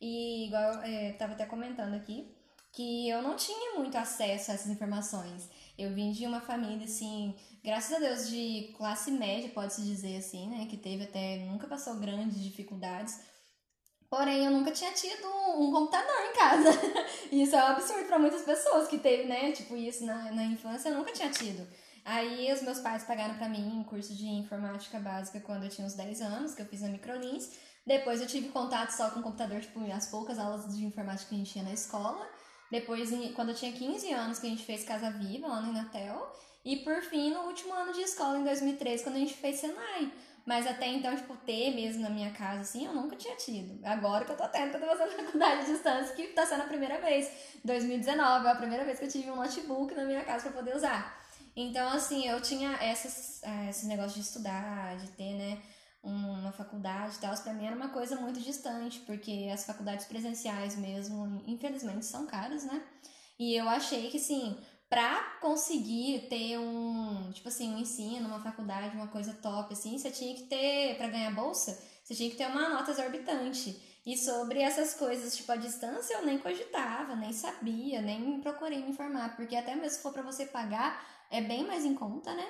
E 0.00 0.46
igual 0.46 0.74
eu 0.74 0.82
é, 0.82 1.12
tava 1.12 1.32
até 1.32 1.46
comentando 1.46 1.94
aqui, 1.94 2.34
que 2.72 3.08
eu 3.08 3.22
não 3.22 3.36
tinha 3.36 3.74
muito 3.78 3.96
acesso 3.96 4.50
a 4.50 4.54
essas 4.54 4.70
informações. 4.70 5.48
Eu 5.78 5.94
vim 5.94 6.12
de 6.12 6.26
uma 6.26 6.40
família, 6.40 6.84
assim, 6.84 7.34
graças 7.64 7.96
a 7.96 7.98
Deus, 7.98 8.28
de 8.28 8.74
classe 8.76 9.10
média, 9.10 9.50
pode-se 9.50 9.82
dizer 9.82 10.18
assim, 10.18 10.48
né? 10.48 10.66
Que 10.66 10.76
teve 10.76 11.04
até, 11.04 11.38
nunca 11.38 11.66
passou 11.66 11.94
grandes 11.96 12.42
dificuldades. 12.42 13.20
Porém, 14.08 14.44
eu 14.44 14.50
nunca 14.50 14.70
tinha 14.70 14.92
tido 14.92 15.26
um 15.58 15.72
computador 15.72 16.16
em 16.30 16.34
casa. 16.34 16.70
isso 17.32 17.56
é 17.56 17.64
um 17.64 17.68
absurdo 17.68 18.04
para 18.04 18.18
muitas 18.18 18.42
pessoas 18.42 18.88
que 18.88 18.98
teve, 18.98 19.24
né? 19.24 19.52
Tipo, 19.52 19.76
isso 19.76 20.04
na, 20.04 20.30
na 20.32 20.44
infância 20.44 20.90
eu 20.90 20.96
nunca 20.96 21.12
tinha 21.12 21.30
tido. 21.30 21.66
Aí 22.06 22.52
os 22.52 22.62
meus 22.62 22.78
pais 22.78 23.02
pagaram 23.02 23.34
para 23.34 23.48
mim 23.48 23.80
um 23.80 23.82
curso 23.82 24.14
de 24.14 24.26
informática 24.28 24.96
básica 25.00 25.40
quando 25.40 25.64
eu 25.64 25.68
tinha 25.68 25.84
uns 25.84 25.94
10 25.94 26.20
anos, 26.20 26.54
que 26.54 26.62
eu 26.62 26.66
fiz 26.66 26.80
na 26.82 26.88
Microlins. 26.88 27.50
Depois 27.84 28.20
eu 28.20 28.28
tive 28.28 28.48
contato 28.50 28.90
só 28.90 29.10
com 29.10 29.18
o 29.18 29.22
computador, 29.24 29.60
tipo, 29.60 29.80
as 29.92 30.06
poucas 30.06 30.38
aulas 30.38 30.72
de 30.76 30.84
informática 30.84 31.28
que 31.28 31.34
a 31.34 31.38
gente 31.38 31.52
tinha 31.52 31.64
na 31.64 31.72
escola. 31.72 32.24
Depois, 32.70 33.10
quando 33.34 33.48
eu 33.48 33.56
tinha 33.56 33.72
15 33.72 34.12
anos, 34.12 34.38
que 34.38 34.46
a 34.46 34.50
gente 34.50 34.62
fez 34.62 34.84
Casa 34.84 35.10
Viva 35.10 35.48
lá 35.48 35.60
no 35.60 35.70
Inatel. 35.70 36.32
E 36.64 36.76
por 36.76 37.02
fim, 37.02 37.32
no 37.32 37.40
último 37.40 37.74
ano 37.74 37.92
de 37.92 38.02
escola, 38.02 38.38
em 38.38 38.44
2013, 38.44 39.02
quando 39.02 39.16
a 39.16 39.20
gente 39.20 39.34
fez 39.34 39.56
Senai. 39.56 40.12
Mas 40.44 40.64
até 40.64 40.86
então, 40.86 41.16
tipo, 41.16 41.36
ter 41.38 41.74
mesmo 41.74 42.02
na 42.02 42.10
minha 42.10 42.30
casa, 42.30 42.60
assim, 42.60 42.86
eu 42.86 42.94
nunca 42.94 43.16
tinha 43.16 43.34
tido. 43.34 43.84
Agora 43.84 44.24
que 44.24 44.30
eu 44.30 44.36
tô 44.36 44.46
tendo, 44.46 44.70
que 44.70 44.76
eu 44.76 44.80
tô 44.80 44.96
fazendo 44.96 45.10
faculdade 45.26 45.66
de 45.66 45.72
distância, 45.72 46.14
que 46.14 46.28
tá 46.28 46.46
sendo 46.46 46.62
a 46.62 46.66
primeira 46.66 47.00
vez. 47.00 47.28
2019 47.64 48.46
é 48.46 48.50
a 48.52 48.54
primeira 48.54 48.84
vez 48.84 49.00
que 49.00 49.06
eu 49.06 49.10
tive 49.10 49.28
um 49.28 49.36
notebook 49.36 49.92
na 49.92 50.04
minha 50.04 50.22
casa 50.24 50.44
para 50.44 50.52
poder 50.52 50.76
usar. 50.76 51.25
Então, 51.56 51.88
assim, 51.88 52.26
eu 52.28 52.40
tinha 52.40 52.72
essas, 52.82 53.42
eh, 53.42 53.70
esse 53.70 53.86
negócio 53.86 54.14
de 54.14 54.20
estudar, 54.20 54.96
de 54.98 55.08
ter, 55.12 55.32
né, 55.34 55.62
uma 56.02 56.52
faculdade 56.52 57.16
e 57.16 57.18
tal, 57.20 57.34
pra 57.42 57.52
mim 57.54 57.66
era 57.66 57.74
uma 57.74 57.88
coisa 57.88 58.14
muito 58.16 58.38
distante, 58.40 59.00
porque 59.00 59.50
as 59.52 59.64
faculdades 59.64 60.06
presenciais 60.06 60.76
mesmo, 60.76 61.42
infelizmente, 61.46 62.04
são 62.06 62.26
caras, 62.26 62.64
né? 62.64 62.80
E 63.38 63.54
eu 63.54 63.68
achei 63.68 64.10
que, 64.10 64.18
assim, 64.18 64.56
pra 64.88 65.38
conseguir 65.40 66.28
ter 66.28 66.58
um, 66.58 67.30
tipo 67.32 67.48
assim, 67.48 67.74
um 67.74 67.78
ensino, 67.78 68.28
uma 68.28 68.40
faculdade, 68.40 68.94
uma 68.96 69.08
coisa 69.08 69.32
top, 69.34 69.72
assim, 69.72 69.98
você 69.98 70.10
tinha 70.10 70.34
que 70.34 70.44
ter, 70.44 70.96
para 70.96 71.08
ganhar 71.08 71.34
bolsa, 71.34 71.76
você 72.04 72.14
tinha 72.14 72.30
que 72.30 72.36
ter 72.36 72.46
uma 72.46 72.68
nota 72.68 72.90
exorbitante. 72.92 73.82
E 74.06 74.16
sobre 74.16 74.60
essas 74.60 74.94
coisas, 74.94 75.36
tipo, 75.36 75.50
a 75.50 75.56
distância, 75.56 76.14
eu 76.14 76.24
nem 76.24 76.38
cogitava, 76.38 77.16
nem 77.16 77.32
sabia, 77.32 78.00
nem 78.00 78.40
procurei 78.40 78.78
me 78.80 78.90
informar, 78.90 79.34
porque 79.34 79.56
até 79.56 79.74
mesmo 79.74 79.90
se 79.90 80.02
for 80.02 80.12
para 80.12 80.22
você 80.22 80.46
pagar, 80.46 81.04
é 81.30 81.40
bem 81.40 81.66
mais 81.66 81.84
em 81.84 81.94
conta, 81.94 82.34
né? 82.34 82.46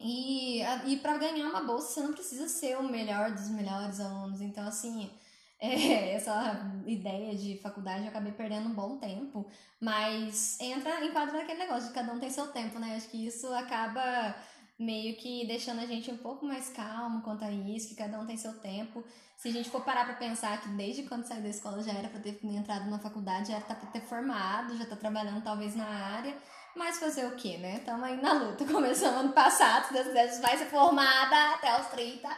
E, 0.00 0.60
e 0.86 0.96
para 0.98 1.18
ganhar 1.18 1.48
uma 1.48 1.62
bolsa, 1.62 1.88
você 1.88 2.00
não 2.00 2.12
precisa 2.12 2.48
ser 2.48 2.76
o 2.78 2.82
melhor 2.82 3.32
dos 3.32 3.48
melhores 3.48 4.00
alunos. 4.00 4.40
Então, 4.40 4.66
assim, 4.66 5.10
é, 5.60 6.14
essa 6.14 6.82
ideia 6.86 7.34
de 7.34 7.58
faculdade 7.62 8.02
eu 8.02 8.08
acabei 8.08 8.32
perdendo 8.32 8.68
um 8.68 8.74
bom 8.74 8.98
tempo. 8.98 9.48
Mas 9.80 10.58
entra, 10.60 11.04
enquadra 11.04 11.38
naquele 11.38 11.60
negócio 11.60 11.88
de 11.88 11.94
cada 11.94 12.12
um 12.12 12.20
tem 12.20 12.30
seu 12.30 12.48
tempo, 12.48 12.78
né? 12.78 12.96
Acho 12.96 13.08
que 13.08 13.26
isso 13.26 13.46
acaba 13.54 14.34
meio 14.78 15.16
que 15.16 15.46
deixando 15.46 15.80
a 15.80 15.86
gente 15.86 16.10
um 16.10 16.16
pouco 16.16 16.44
mais 16.44 16.68
calmo 16.70 17.22
quanto 17.22 17.44
a 17.44 17.50
isso, 17.50 17.88
que 17.88 17.94
cada 17.94 18.18
um 18.18 18.26
tem 18.26 18.36
seu 18.36 18.58
tempo. 18.60 19.04
Se 19.36 19.48
a 19.48 19.52
gente 19.52 19.70
for 19.70 19.84
parar 19.84 20.04
pra 20.04 20.14
pensar 20.14 20.60
que 20.60 20.68
desde 20.70 21.04
quando 21.04 21.24
saiu 21.26 21.42
da 21.42 21.48
escola 21.48 21.82
já 21.82 21.92
era 21.92 22.08
pra 22.08 22.20
ter 22.20 22.38
entrado 22.44 22.90
na 22.90 22.98
faculdade, 22.98 23.48
já 23.48 23.56
era 23.56 23.64
pra 23.64 23.90
ter 23.90 24.00
formado, 24.00 24.76
já 24.76 24.86
tá 24.86 24.96
trabalhando 24.96 25.42
talvez 25.42 25.74
na 25.76 25.86
área. 25.86 26.36
Mas 26.74 26.98
fazer 26.98 27.24
o 27.26 27.36
quê, 27.36 27.56
né? 27.56 27.76
Estamos 27.78 28.02
aí 28.02 28.20
na 28.20 28.32
luta. 28.32 28.64
Começamos 28.70 29.20
ano 29.20 29.32
passado, 29.32 29.86
se 29.86 29.92
Deus 29.92 30.06
quiser, 30.06 30.40
vai 30.40 30.56
ser 30.56 30.66
formada 30.66 31.54
até 31.54 31.80
os 31.80 31.86
30. 31.88 32.28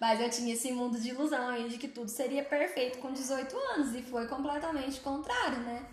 Mas 0.00 0.20
eu 0.20 0.28
tinha 0.28 0.52
esse 0.52 0.72
mundo 0.72 0.98
de 0.98 1.10
ilusão 1.10 1.48
aí 1.48 1.68
de 1.68 1.78
que 1.78 1.86
tudo 1.86 2.08
seria 2.08 2.42
perfeito 2.42 2.98
com 2.98 3.12
18 3.12 3.56
anos. 3.74 3.94
E 3.94 4.02
foi 4.02 4.26
completamente 4.26 5.00
contrário, 5.00 5.58
né? 5.58 5.86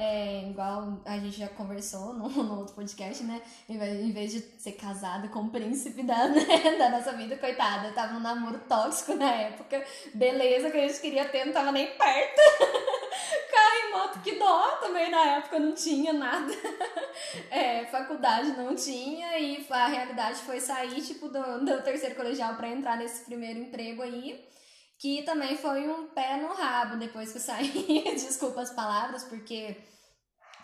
É, 0.00 0.44
igual 0.48 1.00
a 1.04 1.18
gente 1.18 1.36
já 1.36 1.48
conversou 1.48 2.14
no, 2.14 2.28
no 2.28 2.60
outro 2.60 2.74
podcast, 2.76 3.24
né? 3.24 3.42
Em 3.68 4.12
vez 4.12 4.30
de 4.30 4.40
ser 4.56 4.72
casada 4.72 5.26
com 5.26 5.40
o 5.40 5.50
príncipe 5.50 6.04
da, 6.04 6.28
né? 6.30 6.76
da 6.78 6.88
nossa 6.90 7.12
vida, 7.14 7.36
coitada, 7.36 7.90
tava 7.90 8.12
num 8.12 8.20
namoro 8.20 8.60
tóxico 8.68 9.14
na 9.14 9.32
época. 9.32 9.84
Beleza 10.14 10.70
que 10.70 10.78
a 10.78 10.86
gente 10.86 11.00
queria 11.00 11.24
ter, 11.24 11.44
não 11.44 11.52
tava 11.52 11.72
nem 11.72 11.88
perto. 11.88 12.40
Que 14.22 14.38
dó 14.38 14.76
também 14.76 15.10
na 15.10 15.36
época 15.36 15.58
não 15.58 15.74
tinha 15.74 16.12
nada. 16.12 16.52
É, 17.50 17.84
faculdade 17.86 18.52
não 18.52 18.74
tinha 18.76 19.38
e 19.38 19.66
a 19.70 19.86
realidade 19.88 20.40
foi 20.42 20.60
sair, 20.60 21.02
tipo, 21.02 21.28
do, 21.28 21.64
do 21.64 21.82
terceiro 21.82 22.14
colegial 22.14 22.54
para 22.54 22.68
entrar 22.68 22.96
nesse 22.96 23.24
primeiro 23.24 23.58
emprego 23.58 24.02
aí 24.02 24.48
que 24.98 25.22
também 25.22 25.56
foi 25.56 25.88
um 25.88 26.08
pé 26.08 26.36
no 26.36 26.52
rabo 26.52 26.96
depois 26.96 27.30
que 27.30 27.38
eu 27.38 27.42
saí. 27.42 28.04
Desculpa 28.14 28.60
as 28.60 28.70
palavras, 28.70 29.22
porque 29.24 29.76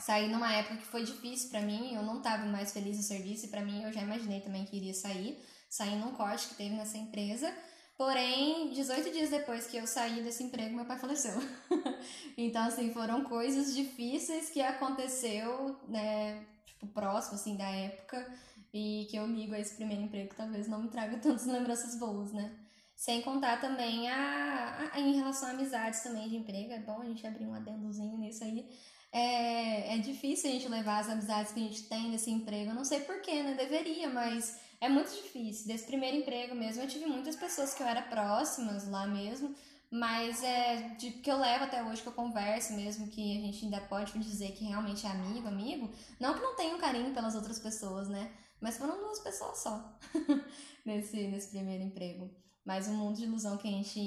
saí 0.01 0.29
numa 0.29 0.53
época 0.53 0.77
que 0.77 0.87
foi 0.87 1.05
difícil 1.05 1.51
para 1.51 1.61
mim, 1.61 1.95
eu 1.95 2.03
não 2.03 2.21
tava 2.21 2.45
mais 2.45 2.73
feliz 2.73 2.97
no 2.97 3.03
serviço 3.03 3.47
e 3.47 3.49
para 3.49 3.62
mim 3.62 3.85
eu 3.85 3.93
já 3.93 4.03
imaginei 4.03 4.40
também 4.40 4.64
que 4.64 4.77
iria 4.77 4.93
sair, 4.93 5.38
sair 5.71 5.97
num 5.97 6.12
corte 6.12 6.49
que 6.49 6.57
teve 6.57 6.75
nessa 6.75 6.99
empresa. 6.99 7.55
Porém, 7.97 8.71
18 8.71 9.13
dias 9.13 9.31
depois 9.31 9.67
que 9.67 9.77
eu 9.77 9.87
saí 9.87 10.21
desse 10.23 10.43
emprego, 10.43 10.75
meu 10.75 10.85
pai 10.85 10.99
faleceu. 10.99 11.35
então, 12.37 12.65
assim, 12.65 12.93
foram 12.93 13.23
coisas 13.23 13.75
difíceis 13.75 14.51
que 14.51 14.61
aconteceu, 14.61 15.77
né, 15.89 16.45
tipo, 16.67 16.89
próximo, 16.89 17.37
assim, 17.37 17.57
da 17.57 17.69
época 17.69 18.27
e 18.73 19.07
que 19.09 19.17
eu 19.17 19.27
ligo 19.27 19.55
a 19.55 19.61
esse 19.61 19.77
primeiro 19.77 20.03
emprego 20.03 20.31
que 20.31 20.35
talvez 20.35 20.67
não 20.67 20.83
me 20.83 20.89
traga 20.89 21.17
tantas 21.23 21.47
lembranças 21.47 21.95
boas, 21.97 22.33
né? 22.33 22.53
Sem 22.97 23.23
contar 23.23 23.61
também 23.61 24.09
a, 24.11 24.91
a, 24.93 25.01
em 25.01 25.15
relação 25.15 25.49
a 25.49 25.53
amizades 25.53 26.01
também 26.01 26.29
de 26.29 26.37
emprego. 26.37 26.73
É 26.73 26.81
bom 26.81 27.01
a 27.01 27.05
gente 27.05 27.27
abrir 27.27 27.47
um 27.47 27.55
adendozinho 27.55 28.19
nisso 28.19 28.43
aí. 28.43 28.69
É, 29.13 29.95
é 29.95 29.99
difícil 29.99 30.51
a 30.51 30.53
gente 30.53 30.69
levar 30.69 30.99
as 30.99 31.09
amizades 31.09 31.53
que 31.53 31.61
a 31.61 31.63
gente 31.63 31.85
tem 31.85 32.11
nesse 32.11 32.31
emprego. 32.31 32.71
Eu 32.71 32.75
não 32.75 32.85
sei 32.85 33.01
porquê, 33.01 33.43
né? 33.43 33.55
Deveria, 33.55 34.09
mas 34.09 34.59
é 34.85 34.88
muito 34.88 35.11
difícil. 35.11 35.66
Desse 35.66 35.87
primeiro 35.87 36.18
emprego 36.18 36.55
mesmo, 36.55 36.83
eu 36.83 36.88
tive 36.88 37.07
muitas 37.07 37.37
pessoas 37.37 37.75
que 37.75 37.83
eu 37.83 37.87
era 37.87 38.03
próximas 38.03 38.88
lá 38.88 39.07
mesmo. 39.07 39.55
Mas 39.90 40.42
é 40.42 40.88
de, 40.99 41.11
que 41.11 41.31
eu 41.31 41.38
levo 41.38 41.64
até 41.64 41.83
hoje, 41.85 42.03
que 42.03 42.09
eu 42.09 42.12
converso 42.12 42.73
mesmo, 42.73 43.07
que 43.07 43.38
a 43.38 43.40
gente 43.40 43.64
ainda 43.64 43.81
pode 43.81 44.18
dizer 44.18 44.51
que 44.53 44.64
realmente 44.64 45.07
é 45.07 45.11
amigo, 45.11 45.47
amigo. 45.47 45.88
Não 46.18 46.35
que 46.35 46.40
não 46.40 46.57
tenha 46.57 46.75
um 46.75 46.81
carinho 46.81 47.14
pelas 47.14 47.35
outras 47.37 47.61
pessoas, 47.61 48.09
né? 48.09 48.33
Mas 48.61 48.77
foram 48.77 48.99
duas 48.99 49.20
pessoas 49.20 49.59
só 49.59 49.97
nesse, 50.85 51.29
nesse 51.29 51.49
primeiro 51.49 51.85
emprego. 51.85 52.29
Mas 52.64 52.88
um 52.88 52.97
mundo 52.97 53.16
de 53.16 53.25
ilusão 53.25 53.57
que 53.57 53.68
a 53.68 53.70
gente 53.70 54.01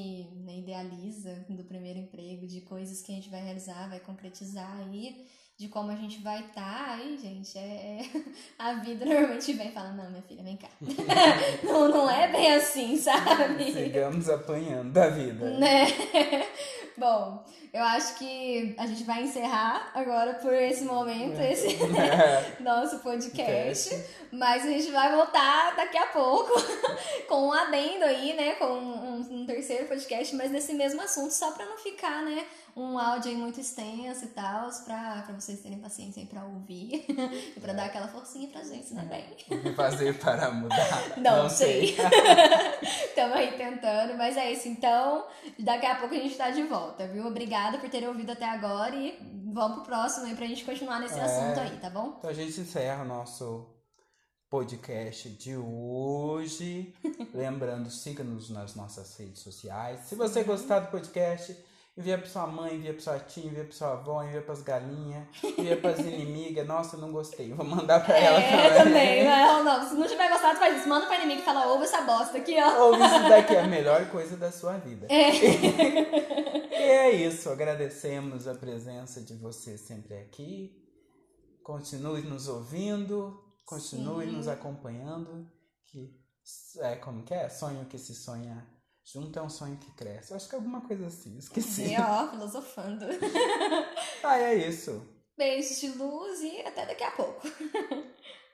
né, 0.43 0.57
idealiza 0.57 1.45
do 1.47 1.63
primeiro 1.63 1.99
emprego, 1.99 2.47
de 2.47 2.61
coisas 2.61 3.01
que 3.01 3.11
a 3.11 3.15
gente 3.15 3.29
vai 3.29 3.41
realizar, 3.41 3.87
vai 3.87 3.99
concretizar 3.99 4.79
aí, 4.79 5.25
de 5.57 5.67
como 5.69 5.89
a 5.89 5.95
gente 5.95 6.21
vai 6.21 6.41
estar, 6.41 6.61
tá, 6.61 6.93
aí, 6.93 7.17
gente, 7.17 7.57
é, 7.57 8.01
é, 8.01 8.21
a 8.59 8.73
vida 8.73 9.03
normalmente 9.03 9.53
vem 9.53 9.69
e 9.69 9.71
fala, 9.71 9.91
não, 9.91 10.07
minha 10.11 10.21
filha, 10.21 10.43
vem 10.43 10.55
cá. 10.55 10.67
não, 11.63 11.87
não 11.89 12.09
é 12.09 12.27
bem 12.31 12.53
assim, 12.53 12.95
sabe? 12.95 13.71
Sigamos 13.73 14.29
apanhando 14.29 14.91
da 14.91 15.09
vida. 15.09 15.49
Né? 15.57 15.87
Bom, 16.95 17.43
eu 17.73 17.83
acho 17.83 18.15
que 18.15 18.75
a 18.77 18.85
gente 18.85 19.03
vai 19.03 19.23
encerrar 19.23 19.91
agora 19.93 20.35
por 20.35 20.53
esse 20.53 20.83
momento, 20.83 21.39
é. 21.39 21.53
esse 21.53 21.77
nosso 22.59 22.99
podcast. 22.99 23.95
Mas 24.31 24.65
a 24.65 24.69
gente 24.69 24.91
vai 24.91 25.15
voltar 25.15 25.75
daqui 25.75 25.97
a 25.97 26.07
pouco 26.07 26.51
com 27.27 27.47
um 27.47 27.53
adendo 27.53 28.05
aí, 28.05 28.33
né? 28.35 28.55
Com 28.55 28.65
um, 28.65 29.41
um 29.41 29.45
terceiro 29.45 29.85
podcast, 29.87 30.35
mas 30.35 30.51
nesse 30.51 30.73
mesmo 30.73 31.01
assunto, 31.01 31.31
só 31.31 31.51
para 31.51 31.65
não 31.65 31.77
ficar, 31.77 32.23
né? 32.23 32.45
um 32.77 32.99
áudio 32.99 33.31
aí 33.31 33.35
muito 33.35 33.59
extenso 33.59 34.25
e 34.25 34.27
tal, 34.27 34.69
pra, 34.85 35.23
pra 35.25 35.33
vocês 35.33 35.59
terem 35.61 35.79
paciência 35.79 36.21
aí 36.21 36.27
pra 36.27 36.43
ouvir 36.43 37.05
e 37.09 37.59
pra 37.59 37.71
é. 37.71 37.75
dar 37.75 37.85
aquela 37.85 38.07
forcinha 38.07 38.47
pra 38.49 38.63
gente, 38.63 38.93
né, 38.93 39.03
bem? 39.09 39.57
O 39.57 39.61
que 39.63 39.73
fazer 39.73 40.15
para 40.19 40.51
mudar? 40.51 41.17
Não, 41.17 41.43
Não 41.43 41.49
sei. 41.49 41.97
Estamos 42.83 43.35
aí 43.35 43.51
tentando, 43.57 44.15
mas 44.15 44.37
é 44.37 44.51
isso. 44.51 44.67
Então, 44.67 45.25
daqui 45.57 45.87
a 45.87 45.95
pouco 45.95 46.13
a 46.13 46.19
gente 46.19 46.35
tá 46.35 46.51
de 46.51 46.61
volta, 46.63 47.07
viu? 47.07 47.25
Obrigada 47.25 47.66
por 47.75 47.89
terem 47.89 48.07
ouvido 48.07 48.31
até 48.31 48.45
agora 48.45 48.95
e 48.95 49.17
vamos 49.53 49.79
pro 49.79 49.85
próximo 49.85 50.27
aí 50.27 50.35
pra 50.35 50.47
gente 50.47 50.63
continuar 50.63 50.99
nesse 50.99 51.19
é. 51.19 51.23
assunto 51.23 51.59
aí, 51.59 51.77
tá 51.77 51.89
bom? 51.89 52.15
Então 52.17 52.29
a 52.29 52.33
gente 52.33 52.59
encerra 52.59 53.03
o 53.03 53.07
nosso 53.07 53.67
podcast 54.49 55.29
de 55.29 55.57
hoje. 55.57 56.93
Lembrando, 57.33 57.89
siga-nos 57.89 58.49
nas 58.49 58.75
nossas 58.75 59.17
redes 59.17 59.41
sociais. 59.41 60.01
Se 60.01 60.15
você 60.15 60.43
gostar 60.43 60.79
do 60.79 60.91
podcast 60.91 61.57
envia 61.97 62.17
pra 62.17 62.27
sua 62.27 62.45
mãe, 62.45 62.75
envia 62.75 62.93
pra 62.93 63.01
sua 63.01 63.19
tia, 63.19 63.45
envia 63.45 63.63
pra 63.63 63.73
sua 63.73 63.93
avó, 63.93 64.23
envia 64.23 64.41
pras 64.41 64.61
galinhas, 64.61 65.23
envia 65.43 65.75
pras 65.77 65.97
inimigas. 66.05 66.67
Nossa, 66.67 66.95
não 66.95 67.11
gostei. 67.11 67.51
Vou 67.53 67.65
mandar 67.65 68.05
pra 68.05 68.15
ela 68.15 68.39
é, 68.39 68.77
também. 68.77 68.83
também. 68.83 69.23
Não, 69.25 69.63
não, 69.63 69.89
se 69.89 69.95
não 69.95 70.07
tiver 70.07 70.29
gostado, 70.29 70.59
faz 70.59 70.77
isso. 70.77 70.87
Manda 70.87 71.07
pra 71.07 71.17
inimiga 71.17 71.41
e 71.41 71.45
fala, 71.45 71.65
ouve 71.65 71.85
essa 71.85 72.01
bosta 72.01 72.37
aqui, 72.37 72.55
ó. 72.59 72.85
Ouve 72.85 73.03
isso 73.03 73.27
daqui, 73.27 73.55
é 73.55 73.61
a 73.61 73.67
melhor 73.67 74.05
coisa 74.09 74.37
da 74.37 74.51
sua 74.51 74.77
vida. 74.77 75.07
É. 75.09 75.31
é 76.87 77.11
isso. 77.11 77.49
Agradecemos 77.49 78.47
a 78.47 78.55
presença 78.55 79.21
de 79.21 79.33
você 79.35 79.77
sempre 79.77 80.15
aqui. 80.17 80.75
Continue 81.63 82.21
nos 82.21 82.47
ouvindo, 82.47 83.43
continue 83.65 84.25
Sim. 84.25 84.31
nos 84.31 84.47
acompanhando 84.47 85.49
que. 85.85 86.15
É, 86.77 86.95
como 86.95 87.23
que 87.23 87.33
é? 87.33 87.49
Sonho 87.49 87.85
que 87.85 87.97
se 87.97 88.15
sonha 88.15 88.65
junto 89.03 89.39
é 89.39 89.41
um 89.41 89.49
sonho 89.49 89.77
que 89.77 89.91
cresce. 89.91 90.31
Eu 90.31 90.37
acho 90.37 90.49
que 90.49 90.55
é 90.55 90.57
alguma 90.57 90.81
coisa 90.81 91.07
assim, 91.07 91.37
esqueci. 91.37 91.93
E 91.93 91.95
ó, 91.99 92.29
filosofando. 92.29 93.05
ah, 94.23 94.37
é 94.37 94.55
isso. 94.55 95.01
Beijos 95.37 95.79
de 95.79 95.89
luz 95.89 96.41
e 96.41 96.61
até 96.61 96.85
daqui 96.85 97.03
a 97.03 97.11
pouco. 97.11 97.47